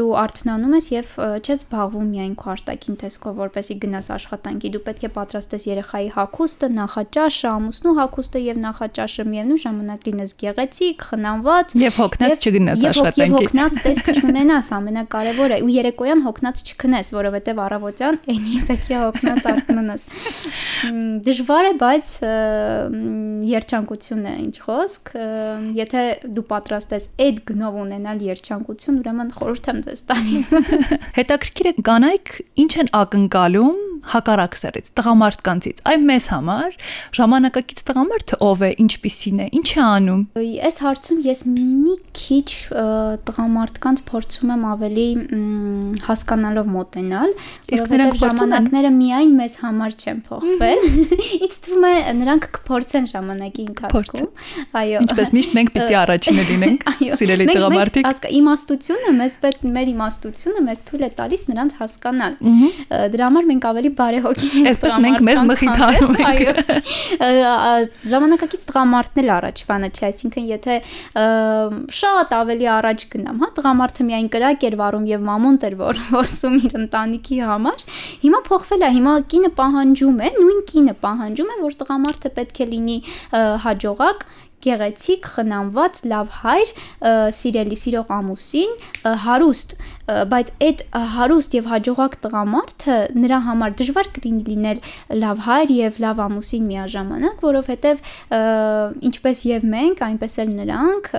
դու 0.01 0.09
արթնանում 0.23 0.77
ես 0.77 0.89
եւ 0.97 1.13
չես 1.37 1.65
զբաղվում 1.67 2.09
միայն 2.17 2.35
քո 2.41 2.51
արտաքին 2.57 2.97
տեսքով, 3.03 3.37
որպեսի 3.43 3.77
գնաս 3.85 4.09
աշխատանքի, 4.17 4.71
դու 4.77 4.83
պետք 4.87 5.07
է 5.07 5.11
պատրաստես 5.17 5.67
երեխայի 5.67 6.09
հագուստը, 6.17 6.71
նախաճաշը, 6.77 7.47
ամուսնու 7.53 7.95
հագուստը 8.01 8.43
եւ 8.47 8.61
նախաճաշը 8.67 9.27
միևնույն 9.37 9.63
ժամանակ 9.67 10.07
լինես 10.07 10.35
գեղեցիկ, 10.47 11.07
խնամված 11.11 11.77
եւ 11.83 12.01
հոգնած 12.01 12.47
չգնաս 12.47 12.87
աշխատանքի։ 12.87 13.27
Եվ 13.27 13.37
հոգնած 13.37 13.81
տեսք 13.87 14.11
չունենաս, 14.17 14.71
ամենակարևորը, 14.77 15.61
ու 15.67 15.73
երեկոյան 15.77 16.25
հոգնած 16.27 16.63
չքնես, 16.67 17.13
որովհետեւ 17.17 17.63
առավոտյան 17.67 18.21
էնի 18.37 18.63
պետք 18.71 18.87
է 18.87 19.01
հոգնած 19.03 19.26
առանց 19.27 19.49
արթնանաս։ 19.51 20.05
Դժվար 21.27 21.69
է, 21.69 21.73
բայց 21.83 22.13
երջանկություն 23.51 24.25
է 24.27 24.35
ինչ 24.47 24.55
խոսք։ 24.67 25.13
Եթե 25.81 26.05
դու 26.37 26.47
պատրաստ 26.53 26.95
ես 26.97 27.09
այդ 27.27 27.43
գնով 27.51 27.81
ունենալ 27.87 28.23
երջանկություն, 28.27 29.01
ուրեմն 29.03 29.35
խորհուրդ 29.37 29.71
եմ 29.73 29.83
ձեզ 29.87 30.05
տալիս։ 30.13 30.49
Հետաքրքիր 31.19 31.71
է 31.71 31.75
կանայք 31.91 32.35
ինչ 32.67 32.73
են 32.83 32.93
ակնկալում 33.03 33.85
հակառակ 34.07 34.57
սերից, 34.61 34.91
տղամարդկանցից։ 34.99 35.81
Այ 35.91 35.97
մեզ 36.07 36.27
համար 36.31 36.77
ժամանակակից 37.17 37.83
տղամարդը 37.89 38.39
ով 38.47 38.63
է, 38.63 38.71
ինչպիսին 38.85 39.41
է, 39.43 39.47
ինչ 39.59 39.67
է 39.67 39.81
անում։ 39.87 40.23
Այս 40.67 40.79
հարցում 40.85 41.23
ես 41.27 41.43
մի 41.51 41.97
քիչ 42.21 42.49
տղամարդկանց 43.27 44.03
փորձում 44.11 44.53
եմ 44.57 44.67
ավելի 44.73 45.09
հասկանալով 46.07 46.71
մոտենալ, 46.77 47.35
որովհետև 47.73 48.21
ժամանակները 48.23 48.93
միայն 49.17 49.33
մեզ 49.37 49.55
համար 49.63 49.95
չեն 49.97 50.19
փոխվել։ 50.27 50.83
Ինչ 51.47 51.55
թվում 51.65 51.85
է 51.87 51.93
նրանք 52.19 52.47
կփորձեն 52.57 53.07
ժամանակի 53.11 53.63
ընթացքում։ 53.67 54.75
Այո։ 54.81 55.01
Ինչպես 55.07 55.33
միշտ 55.37 55.55
մենք 55.57 55.71
պիտի 55.77 55.97
առաջինը 56.01 56.45
լինենք, 56.51 56.85
սիրելի 57.21 57.47
տղամարդիկ։ 57.51 58.07
Հասկա 58.07 58.33
իմաստությունը 58.37 59.15
մեզ 59.17 59.37
պետք 59.47 59.65
մեր 59.77 59.91
իմաստությունը 59.93 60.65
մեզ 60.67 60.83
թույլ 60.91 61.07
է 61.07 61.11
տալիս 61.17 61.47
նրանց 61.51 61.77
հասկանալ։ 61.81 62.37
Դրա 63.17 63.27
համար 63.27 63.49
մենք 63.51 63.67
ավելի 63.71 63.93
բարեհոգի 63.97 64.51
ենք։ 64.57 64.71
Այսպես 64.73 64.97
մենք 65.07 65.25
մեզ 65.27 65.43
մխիթարում 65.51 66.21
ենք։ 66.27 66.45
Այո։ 67.27 67.51
Ժամանակակից 68.13 68.67
տղամարդն 68.67 69.23
էլ 69.23 69.33
առաջվանը 69.37 69.91
չէ, 69.97 70.05
այսինքն 70.11 70.49
եթե 70.53 70.77
շատ 71.97 72.35
ավելի 72.37 72.69
առաջ 72.77 73.05
գնամ, 73.17 73.41
հա, 73.43 73.49
տղամարդը 73.57 74.07
միայն 74.11 74.29
կրակ 74.37 74.67
էր 74.67 74.77
վարում 74.81 75.07
եւ 75.11 75.25
մամոնտ 75.27 75.67
էր 75.67 75.77
որ 75.81 76.01
որսում 76.17 76.57
իր 76.67 76.77
ընտանիքի 76.81 77.39
համար։ 77.47 77.85
Հիմա 78.27 78.41
փոխվել 78.47 78.87
է, 78.87 78.91
հիմա 78.97 79.06
կինը 79.33 79.51
պահանջում 79.61 80.19
է, 80.23 80.31
նույն 80.37 80.61
կինը 80.71 80.95
պահանջում 81.05 81.53
է, 81.53 81.57
որ 81.63 81.79
տղամարդը 81.83 82.33
պետք 82.37 82.61
է 82.63 82.67
լինի 82.73 82.99
հաջողակ 83.67 84.27
գեղեցիկ, 84.67 85.27
խնամված, 85.37 85.99
լավ 86.11 86.31
հայր, 86.43 86.71
սիրելի, 87.39 87.77
սիրող 87.83 88.13
ամուսին, 88.17 88.73
հարուստ, 89.27 89.75
բայց 90.07 90.51
այդ 90.67 90.83
հարուստ 91.17 91.55
եւ 91.57 91.69
հաջողակ 91.73 92.13
տղամարդը 92.23 92.97
նրա 93.19 93.39
համար 93.47 93.73
դժվար 93.81 94.11
կլինի 94.17 94.43
լինել 94.47 94.79
լավ 95.23 95.41
հայր 95.47 95.73
եւ 95.77 95.99
լավ 96.05 96.21
ամուսին 96.27 96.69
միաժամանակ, 96.71 97.43
որովհետեւ 97.47 97.97
ինչպես 99.11 99.43
եւ 99.51 99.67
մենք, 99.73 100.03
այնպես 100.07 100.37
էլ 100.45 100.53
նրանք 100.61 101.11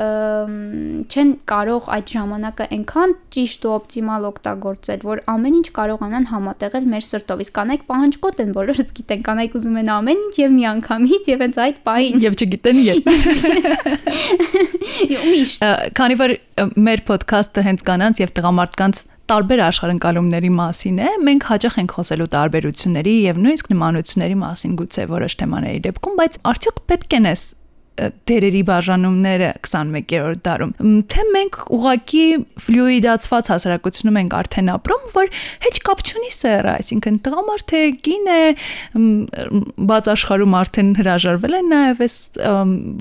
չեն 1.12 1.34
կարող 1.52 1.90
այդ 1.98 2.14
ժամանակը 2.16 2.70
այնքան 2.78 3.16
ճիշտ 3.38 3.68
ու 3.68 3.74
օպտիմալ 3.78 4.28
օգտագործել, 4.32 5.00
որ 5.08 5.18
ամեն 5.36 5.58
ինչ 5.58 5.68
կարողանան 5.78 6.26
համատեղել 6.32 6.86
մեր 6.94 7.04
սրտով։ 7.08 7.44
Իսկ 7.44 7.54
կանայք 7.58 7.84
պահանջկոտ 7.92 8.42
են, 8.44 8.52
բոլորս 8.58 8.90
գիտեն, 8.98 9.22
կանայք 9.28 9.58
ուզում 9.58 9.78
են 9.82 9.92
ամեն 9.98 10.20
ինչ 10.28 10.36
եւ 10.38 10.52
միանգամից 10.58 11.24
եւ 11.32 11.40
հենց 11.48 11.56
այդ 11.68 11.78
պահին։ 11.88 12.16
Եվ 12.28 12.34
չգիտեն 12.38 12.80
երբ։ 12.88 13.06
Միշտ։ 15.28 15.60
Քանի 15.98 16.16
որ 16.18 16.32
մեր 16.58 17.04
ոդքասթը 17.08 17.64
հենց 17.68 17.84
կանանց 17.88 18.22
եւ 18.24 18.32
տղամարդկանց 18.78 19.00
տարբեր 19.28 19.62
աշխարհընկալումների 19.66 20.50
մասին 20.54 21.00
է, 21.02 21.08
մենք 21.26 21.46
հաճախ 21.50 21.78
ենք 21.82 21.94
խոսելու 21.98 22.28
տարբերությունների 22.36 23.14
եւ 23.26 23.40
նույնիսկ 23.42 23.72
նմանությունների 23.74 24.38
մասին 24.44 24.76
գուցե 24.78 25.06
որոշ 25.12 25.34
թեմաների 25.42 25.80
դեպքում, 25.88 26.18
բայց 26.22 26.38
արդյոք 26.52 26.78
պետք 26.92 27.16
է 27.18 27.20
նես 27.26 27.42
դերերի 27.98 28.62
բաժանումները 28.68 29.50
21-րդ 29.66 30.42
դարում, 30.46 30.74
թե 31.12 31.24
մենք 31.34 31.60
ուղակի 31.78 32.26
ֆլյուիդացված 32.68 33.50
հասարակությունում 33.54 34.20
ենք 34.22 34.36
արդեն 34.38 34.72
ապրում, 34.74 35.06
որ 35.16 35.32
հեչ 35.66 35.74
կապ 35.88 36.04
չունի 36.08 36.32
սերը, 36.38 36.74
այսինքն 36.78 37.18
տղամարդ 37.28 37.74
է, 37.78 37.82
կին 38.08 38.30
է, 38.34 38.42
բաց 39.92 40.10
աշխարհում 40.14 40.58
արդեն 40.62 40.92
հրաժարվել 40.98 41.58
են 41.58 41.72
նաև 41.74 42.04
այս 42.08 42.18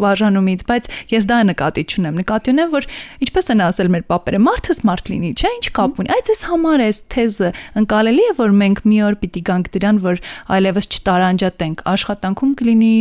բաժանումից, 0.00 0.64
բայց 0.70 0.90
ես 1.12 1.28
դա 1.30 1.40
նկատի 1.50 1.84
չունեմ։ 1.86 2.20
Նկատի 2.22 2.54
ունեմ, 2.56 2.72
որ 2.76 2.88
ինչպես 3.26 3.52
են 3.52 3.62
ասել 3.66 3.90
մեր 3.96 4.06
պապերը, 4.10 4.40
մարդը 4.46 4.76
smart 4.80 5.10
լինի, 5.12 5.32
չէ՞, 5.36 5.52
ինչ 5.56 5.70
կապ 5.76 6.00
ունի։ 6.02 6.12
Այս 6.16 6.32
էս 6.36 6.42
համար 6.50 6.84
էս 6.86 7.00
թեզը 7.12 7.50
ընկալելի 7.82 8.24
է, 8.26 8.32
որ 8.40 8.56
մենք 8.62 8.82
մի 8.86 8.98
օր 9.06 9.18
պիտի 9.22 9.42
գանք 9.50 9.70
դրան, 9.76 10.00
որ 10.06 10.20
այլևս 10.56 10.90
չտարանջատենք 10.96 11.84
աշխատանքում 11.92 12.52
կլինի 12.60 12.94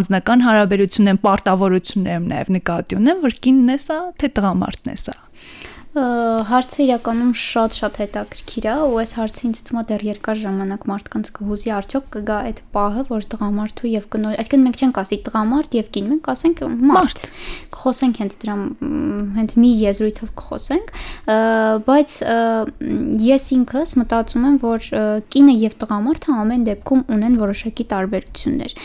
անձնական 0.00 0.44
հարաբերություններ, 0.46 1.20
պարտավորություններ 1.40 2.24
նաև 2.30 2.54
նկատի 2.58 3.00
ունեմ, 3.00 3.20
որ 3.24 3.36
կինն 3.46 3.72
է 3.72 3.78
սա, 3.80 3.98
թե 4.20 4.32
տղամարդն 4.36 4.92
է 4.92 4.96
սա 5.00 5.16
հարցը 5.90 6.84
իրականում 6.84 7.30
շատ-շատ 7.34 7.96
հետաքրքիր 7.98 8.66
է 8.70 8.74
ու 8.86 8.98
այս 9.00 9.14
հարցը 9.18 9.40
ինձ 9.48 9.62
թվում 9.66 9.80
է 9.80 9.82
դեռ 9.88 10.04
երկար 10.06 10.38
ժամանակ 10.38 10.84
մարդկանց 10.86 11.30
կհուզի 11.34 11.72
արդյոք 11.74 12.06
կգա 12.14 12.36
այդ 12.50 12.60
պահը, 12.76 13.02
որ 13.10 13.26
տղամարդու 13.34 13.90
եւ 13.90 14.06
կնոջ, 14.14 14.36
այսինքն 14.38 14.62
մենք 14.68 14.78
չենք 14.78 15.02
ասի 15.02 15.18
տղամարդ 15.26 15.74
եւ 15.80 15.90
կին, 15.98 16.06
մենք 16.14 16.30
ասենք 16.30 16.62
մարդ։ 16.94 17.24
Կխոսենք 17.74 18.22
հենց 18.22 18.38
դրա 18.46 18.56
հենց 19.40 19.58
մի 19.66 19.70
եզրույթով 19.82 20.32
կխոսենք, 20.38 20.96
բայց 21.90 22.18
ես 23.34 23.52
ինքս 23.58 23.98
մտածում 23.98 24.46
եմ, 24.46 24.62
որ 24.62 24.90
կինը 25.34 25.60
եւ 25.66 25.78
տղամարդը 25.82 26.40
ամեն 26.46 26.66
դեպքում 26.70 27.06
ունեն 27.18 27.40
որոշակի 27.42 27.90
տարբերություններ 27.90 28.78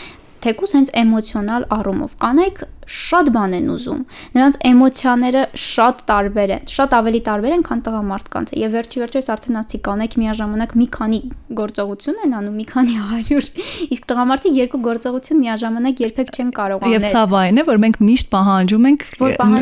թեկուզ 0.46 0.76
հենց 0.78 0.94
էմոցիոնալ 1.02 1.68
առումով 1.76 2.18
կանայք 2.22 2.64
շատ 2.86 3.30
բան 3.34 3.54
են 3.56 3.70
ուզում։ 3.74 4.02
Նրանց 4.36 4.56
էմոցիաները 4.70 5.42
շատ 5.58 6.02
տարբեր 6.06 6.50
են, 6.56 6.66
շատ 6.70 6.92
ավելի 6.96 7.20
տարբեր 7.26 7.54
են, 7.56 7.62
քան 7.66 7.80
տղամարդկանց։ 7.86 8.52
Եվ 8.62 8.76
վերջի 8.76 9.00
վերջո 9.02 9.22
ես 9.22 9.30
արդեն 9.34 9.58
ասացի, 9.60 9.80
կանեք 9.86 10.14
միաժամանակ 10.22 10.74
մի 10.76 10.86
քանի 10.96 11.20
գործողություն 11.60 12.20
են 12.26 12.36
անում, 12.38 12.56
մի 12.56 12.66
քանի 12.70 12.94
100, 13.26 13.50
իսկ 13.96 14.06
տղամարդիկ 14.06 14.58
երկու 14.60 14.80
գործողություն 14.86 15.40
միաժամանակ 15.42 16.02
երբեք 16.06 16.30
չեն 16.36 16.50
կարող 16.56 16.86
անել։ 16.86 16.94
Եվ 16.96 17.08
ցավային 17.16 17.58
է, 17.58 17.66
որ 17.66 17.80
մենք 17.86 17.98
միշտ 18.06 18.30
պահանջում 18.36 18.86
ենք 18.86 19.06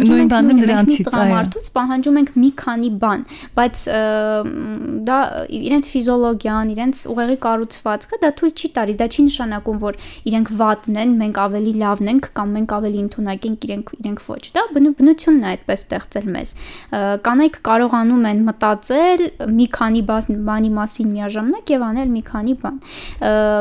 նույն 0.04 0.28
բանը 0.34 0.56
նրանցից, 0.60 1.08
այո։ 1.08 1.14
Տղամարդուց 1.14 1.66
պահանջում 1.74 2.20
ենք 2.20 2.30
մի 2.44 2.50
քանի 2.60 2.90
բան, 3.04 3.24
բայց 3.54 3.84
դա 5.08 5.18
իրենց 5.64 5.90
ֆիզիոլոգիան, 5.94 6.74
իրենց 6.74 7.02
ուղեղի 7.14 7.38
կառուցվածքը 7.44 8.20
դա 8.24 8.32
թույլ 8.40 8.54
չի 8.54 8.68
տալիս, 8.74 9.00
դա 9.00 9.08
չի 9.14 9.26
նշանակում, 9.28 9.78
որ 9.84 9.98
իրենք 10.28 10.52
վատն 10.74 10.96
են, 11.00 11.14
մենք 11.20 11.36
ավելի 11.44 11.72
լավն 11.80 12.10
ենք 12.10 12.26
կամ 12.34 12.52
մենք 12.54 12.72
ավելի 12.74 13.00
ընդունակենք 13.04 13.64
իրենք 13.68 13.90
իրենք 13.94 14.22
ոչ 14.24 14.42
դա 14.54 14.62
բնությունն 14.74 15.44
է 15.44 15.48
այդպես 15.54 15.82
ստեղծել 15.84 16.26
մեզ 16.34 16.52
կանայք 17.24 17.58
կարողանում 17.68 18.24
են 18.30 18.40
մտածել 18.48 19.22
մի 19.54 19.66
քանի 19.74 20.02
բանի 20.10 20.70
մասին 20.74 21.08
միաժամանակ 21.14 21.72
եւ 21.74 21.84
անել 21.88 22.10
մի 22.14 22.22
քանի 22.30 22.54
բան 22.64 22.78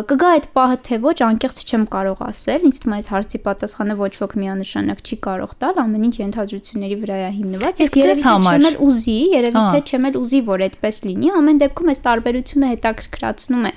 կգա 0.10 0.32
այդ 0.34 0.48
պահը 0.58 0.78
թե 0.88 1.00
ոչ 1.04 1.18
անկեղծ 1.28 1.64
չեմ 1.64 1.86
կարող 1.94 2.24
ասել 2.28 2.68
ինձ 2.70 2.80
թվում 2.84 2.94
է 2.94 3.00
այս 3.04 3.10
հարցի 3.14 3.42
պատասխանը 3.48 3.98
ոչ 4.04 4.14
ոք 4.24 4.36
միանշանակ 4.44 5.04
չի 5.04 5.18
կարող 5.28 5.56
տալ 5.64 5.82
ամեն 5.84 6.08
ինչ 6.10 6.16
ենթադրությունների 6.24 6.98
վրա 7.04 7.18
է 7.24 7.32
հիմնված 7.38 7.84
ես 7.84 7.96
երևի 8.00 8.24
չեմ 8.24 8.68
էլ 8.72 8.80
ուզի 8.88 9.18
երևի 9.34 9.64
թե 9.74 9.82
չեմ 9.84 10.08
էլ 10.10 10.18
ուզի 10.24 10.42
որ 10.50 10.66
այդպես 10.68 11.02
լինի 11.04 11.34
ամեն 11.44 11.62
դեպքում 11.64 11.92
այս 11.94 12.04
տարբերությունը 12.08 12.72
հետաքրքրացնում 12.74 13.64
է 13.64 13.74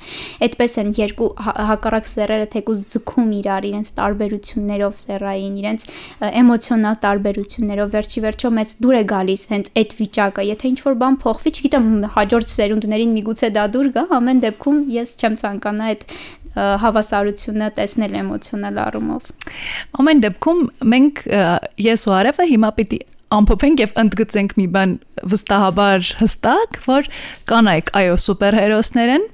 այդպես 0.47 0.77
են 0.83 0.93
երկու 0.97 1.31
հակառակ 1.47 2.11
սերերը 2.17 2.49
թեկուզ 2.57 2.83
ձգում 3.17 3.33
իրար 3.41 3.65
իրենց 3.67 3.89
տարբերություններով 3.97 4.95
սերային 4.97 5.55
իրենց 5.61 5.85
էմոցիոնալ 6.41 6.97
տարբերություններով 7.05 7.89
վերջի 7.97 8.21
վերջո 8.27 8.51
մեծ 8.57 8.75
դուր 8.85 8.97
է 8.97 9.03
գալիս 9.13 9.43
հենց 9.53 9.71
այդ 9.81 9.95
վիճակը 10.01 10.45
եթե 10.51 10.71
ինչ 10.73 10.79
որ 10.85 10.97
բան 11.01 11.19
փոխվի 11.25 11.53
չգիտեմ 11.57 11.89
հաջորդ 12.17 12.53
սերունդներին 12.53 13.17
միգուցե 13.17 13.51
դա 13.57 13.65
դուր 13.77 13.91
գա 13.97 14.05
ամեն 14.21 14.43
դեպքում 14.45 14.79
ես 14.97 15.17
չեմ 15.17 15.41
ցանկանա 15.41 15.91
այդ 15.97 16.07
հավասարությունը 16.57 17.67
տեսնել 17.77 18.17
էմոցիոնալ 18.21 18.81
առումով 18.87 19.29
ամեն 20.01 20.23
դեպքում 20.25 20.63
մենք 20.93 21.21
ես 21.87 22.07
ու 22.09 22.17
Արևը 22.17 22.49
հիմա 22.53 22.71
պիտի 22.81 23.01
ամփոփենք 23.37 23.81
եւ 23.83 23.93
ընդգծենք 24.01 24.53
մի 24.55 24.67
բան 24.75 24.93
վստահաբար 25.33 26.11
հստակ, 26.21 26.77
որ 26.87 27.09
կանայք 27.51 27.91
այո 27.99 28.19
սուպերհերոսներ 28.23 29.13
են։ 29.17 29.25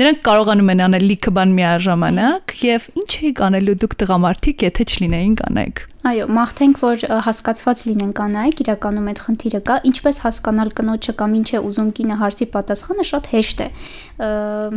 Նրանք 0.00 0.20
կարողանում 0.26 0.72
են 0.74 0.82
անել 0.86 1.06
լիքը 1.10 1.34
բան 1.38 1.54
միաժամանակ 1.60 2.56
եւ 2.64 2.90
ինչ 3.00 3.10
էիք 3.20 3.42
անելու 3.50 3.78
դուք 3.84 3.96
տղամարդիկ, 4.02 4.66
եթե 4.70 4.86
չլինեին 4.90 5.38
կանայք։ 5.40 5.86
Այո, 6.00 6.26
մաղթենք, 6.32 6.78
որ 6.80 7.02
հասկացված 7.26 7.80
լինեն 7.90 8.12
կանայք, 8.16 8.60
իրականում 8.64 9.08
այդ 9.12 9.18
խնդիրը 9.26 9.60
կա, 9.68 9.76
ինչպես 9.90 10.20
հասկանալ 10.24 10.70
կնոջը 10.80 11.14
կամ 11.20 11.34
ինչ 11.40 11.48
է 11.50 11.60
ուզում 11.68 11.90
կինը 12.00 12.16
հարցի 12.24 12.46
պատասխանը 12.56 13.08
շատ 13.10 13.32
հեշտ 13.36 13.60
է։ 13.60 13.68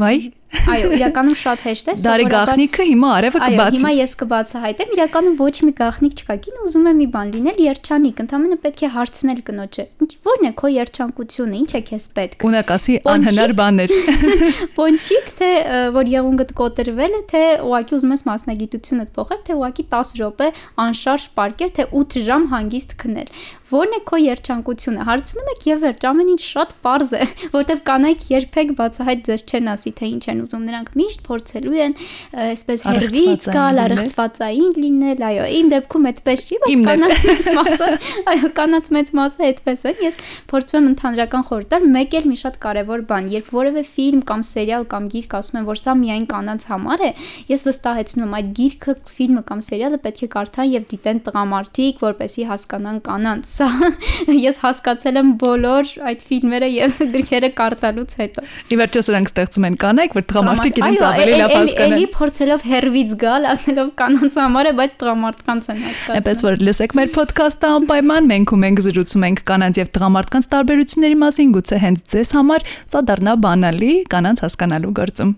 Վայ 0.04 0.18
Այո, 0.54 0.89
իրականում 0.96 1.38
շատ 1.39 1.64
հեշտ 1.66 1.88
է։ 1.89 1.94
Դարի 2.04 2.26
գախնիկը 2.30 2.86
հիմա 2.89 3.08
արևը 3.18 3.39
կբացի։ 3.41 3.64
Այո, 3.64 3.74
հիմա 3.74 3.91
ես 3.98 4.12
կբացահայտեմ, 4.20 4.91
իրականում 4.96 5.38
ոչ 5.39 5.56
մի 5.64 5.74
գախնիկ 5.80 6.14
չկա։ 6.22 6.36
Կինը 6.44 6.62
ուզում 6.68 6.86
է 6.86 6.94
մի 7.00 7.08
բան 7.14 7.32
լինել 7.34 7.64
երջանիկ, 7.64 8.22
ընդհանրապես 8.24 8.62
պետք 8.64 8.84
է 8.84 8.91
հարցնել 8.94 9.41
կնոջը։ 9.50 9.86
Ինչ 10.04 10.12
ո՞րն 10.30 10.46
է 10.46 10.54
քո 10.62 10.72
երջանկությունը, 10.74 11.58
ինչ 11.64 11.72
է 11.74 11.82
քեզ 11.89 12.06
պետք։ 12.14 12.46
Ունակասի 12.54 12.98
անհնար 13.14 13.56
բաներ։ 13.64 13.96
Պոնչիկ 14.84 15.28
թե 15.40 15.50
որ 15.96 16.10
եղունգդ 16.12 16.50
կոտրվել 16.60 17.14
է, 17.16 17.20
թե 17.32 17.42
ուղակի 17.64 17.94
ուզում 17.96 18.14
ես 18.14 18.24
մասնագիտությունդ 18.28 19.12
փոխել, 19.16 19.40
թե 19.48 19.56
ուղակի 19.56 19.86
10 19.94 20.12
րոպե 20.20 20.48
անշարժ 20.84 21.28
պարկել, 21.40 21.72
թե 21.78 21.86
8 22.02 22.18
ժամ 22.26 22.48
հանգիստ 22.52 22.96
քնել։ 23.00 23.32
Ո՞րն 23.74 23.96
է 23.98 24.00
քո 24.06 24.18
երջանկությունը։ 24.22 25.06
Հարցնում 25.08 25.48
եք 25.54 25.64
եւ 25.66 25.80
վերջ, 25.84 26.04
ամեն 26.06 26.28
ինչ 26.34 26.42
շատ 26.46 26.74
པարզ 26.78 27.12
է, 27.18 27.26
որտեվ 27.58 27.80
կանայք 27.90 28.26
երբեք 28.30 28.74
բացահայտ 28.78 29.24
ձեզ 29.28 29.44
չեն 29.50 29.70
ասի, 29.74 29.94
թե 29.98 30.10
ինչ 30.14 30.24
են 30.34 30.42
ուզում, 30.44 30.68
նրանք 30.70 30.92
միշտ 31.00 31.24
փորձելու 31.26 31.80
են 31.84 31.96
այսպես 32.44 32.84
հերվից 32.90 33.48
գալ, 33.54 33.82
առողջվածային 33.84 34.78
լինել, 34.84 35.24
այո, 35.30 35.48
իմ 35.58 35.72
դեպքում 35.74 36.08
այդպես 36.14 36.44
չի, 36.44 36.60
բայց 36.64 36.84
կանանց 36.84 37.26
մեծ 37.30 37.50
մասը, 37.58 37.90
այո, 38.34 38.52
կանանց 38.62 38.92
մեծ 38.94 39.12
մասը 39.18 39.48
այդպես 39.50 39.86
են։ 39.90 40.04
Ես 40.04 40.22
փորձում 40.54 40.80
եմ 40.84 40.90
ընդհանրական 40.94 41.46
խորհուրդ 41.50 41.70
տալ, 41.74 41.88
մեկ 41.98 42.18
էլ 42.20 42.30
մի 42.30 42.38
շատ 42.44 42.60
կարևոր 42.64 43.04
բան, 43.10 43.30
երբ 43.34 43.52
որևէ 43.58 43.84
ֆիլմ 43.94 44.22
կամ 44.30 44.46
սերիալ 44.54 44.88
կամ 44.94 45.10
գիրք 45.14 45.36
ասում 45.40 45.60
են, 45.64 45.68
որ 45.74 45.82
սա 45.84 45.96
միայն 46.04 46.26
կանանց 46.34 46.68
համար 46.74 47.04
է, 47.04 47.12
ես 47.54 47.66
վստահեցնում 47.68 48.24
եմ 48.24 48.38
այդ 48.38 48.54
գիրքը, 48.60 48.96
ֆիլմը 49.14 49.44
կամ 49.50 49.64
սերիալը 49.64 50.00
պետք 50.04 50.24
է 50.24 50.30
կարդան 50.34 50.72
եւ 50.74 50.88
դիտեն 50.94 51.24
տղամարդիկ, 51.28 52.04
որպեսզի 52.04 52.48
հասկանան 52.54 53.00
կանանց։ 53.08 53.54
Սա 53.64 53.89
ես 54.47 54.57
հասկացել 54.64 55.20
եմ 55.20 55.30
բոլոր 55.41 55.91
այդ 56.09 56.24
ֆիլմերը 56.28 56.70
եւ 56.74 57.01
գրքերը 57.14 57.49
կարդալուց 57.59 58.16
հետո։ 58.20 58.43
Ի 58.74 58.80
վերջո 58.82 59.03
սրանք 59.07 59.32
ստեղծում 59.32 59.68
են 59.70 59.78
կանայք, 59.84 60.18
որ 60.18 60.26
տղամարդիկ 60.32 60.80
իրենց 60.82 61.03
ավելի 61.09 61.38
լավ 61.41 61.53
հասկանան։ 61.57 61.95
Էլի 61.97 62.09
փորձելով 62.18 62.66
հերվից 62.74 63.16
գալ, 63.24 63.47
ասելով 63.53 63.91
կանանց 64.03 64.39
համար 64.43 64.70
է, 64.72 64.74
բայց 64.80 64.97
տղամարդկանց 65.03 65.70
են 65.74 65.82
հասկացնում։ 65.84 66.18
Այնպես 66.20 66.43
որ 66.47 66.59
լսեք 66.68 66.97
մեր 66.99 67.14
ոդքասթը 67.20 67.72
անպայման, 67.78 68.30
մենք 68.34 68.53
ու 68.53 68.61
մենք 68.64 68.84
զրուցում 68.88 69.28
ենք 69.30 69.45
կանանց 69.53 69.82
եւ 69.84 69.93
տղամարդկանց 69.99 70.49
տարբերությունների 70.53 71.20
մասին, 71.24 71.55
գուցե 71.59 71.82
հենց 71.84 72.03
ձեզ 72.14 72.36
համար 72.39 72.68
սա 72.84 73.05
դառնա 73.14 73.39
բանալի 73.47 73.95
կանանց 74.14 74.45
հասկանալու 74.47 74.95
գործում։ 75.03 75.34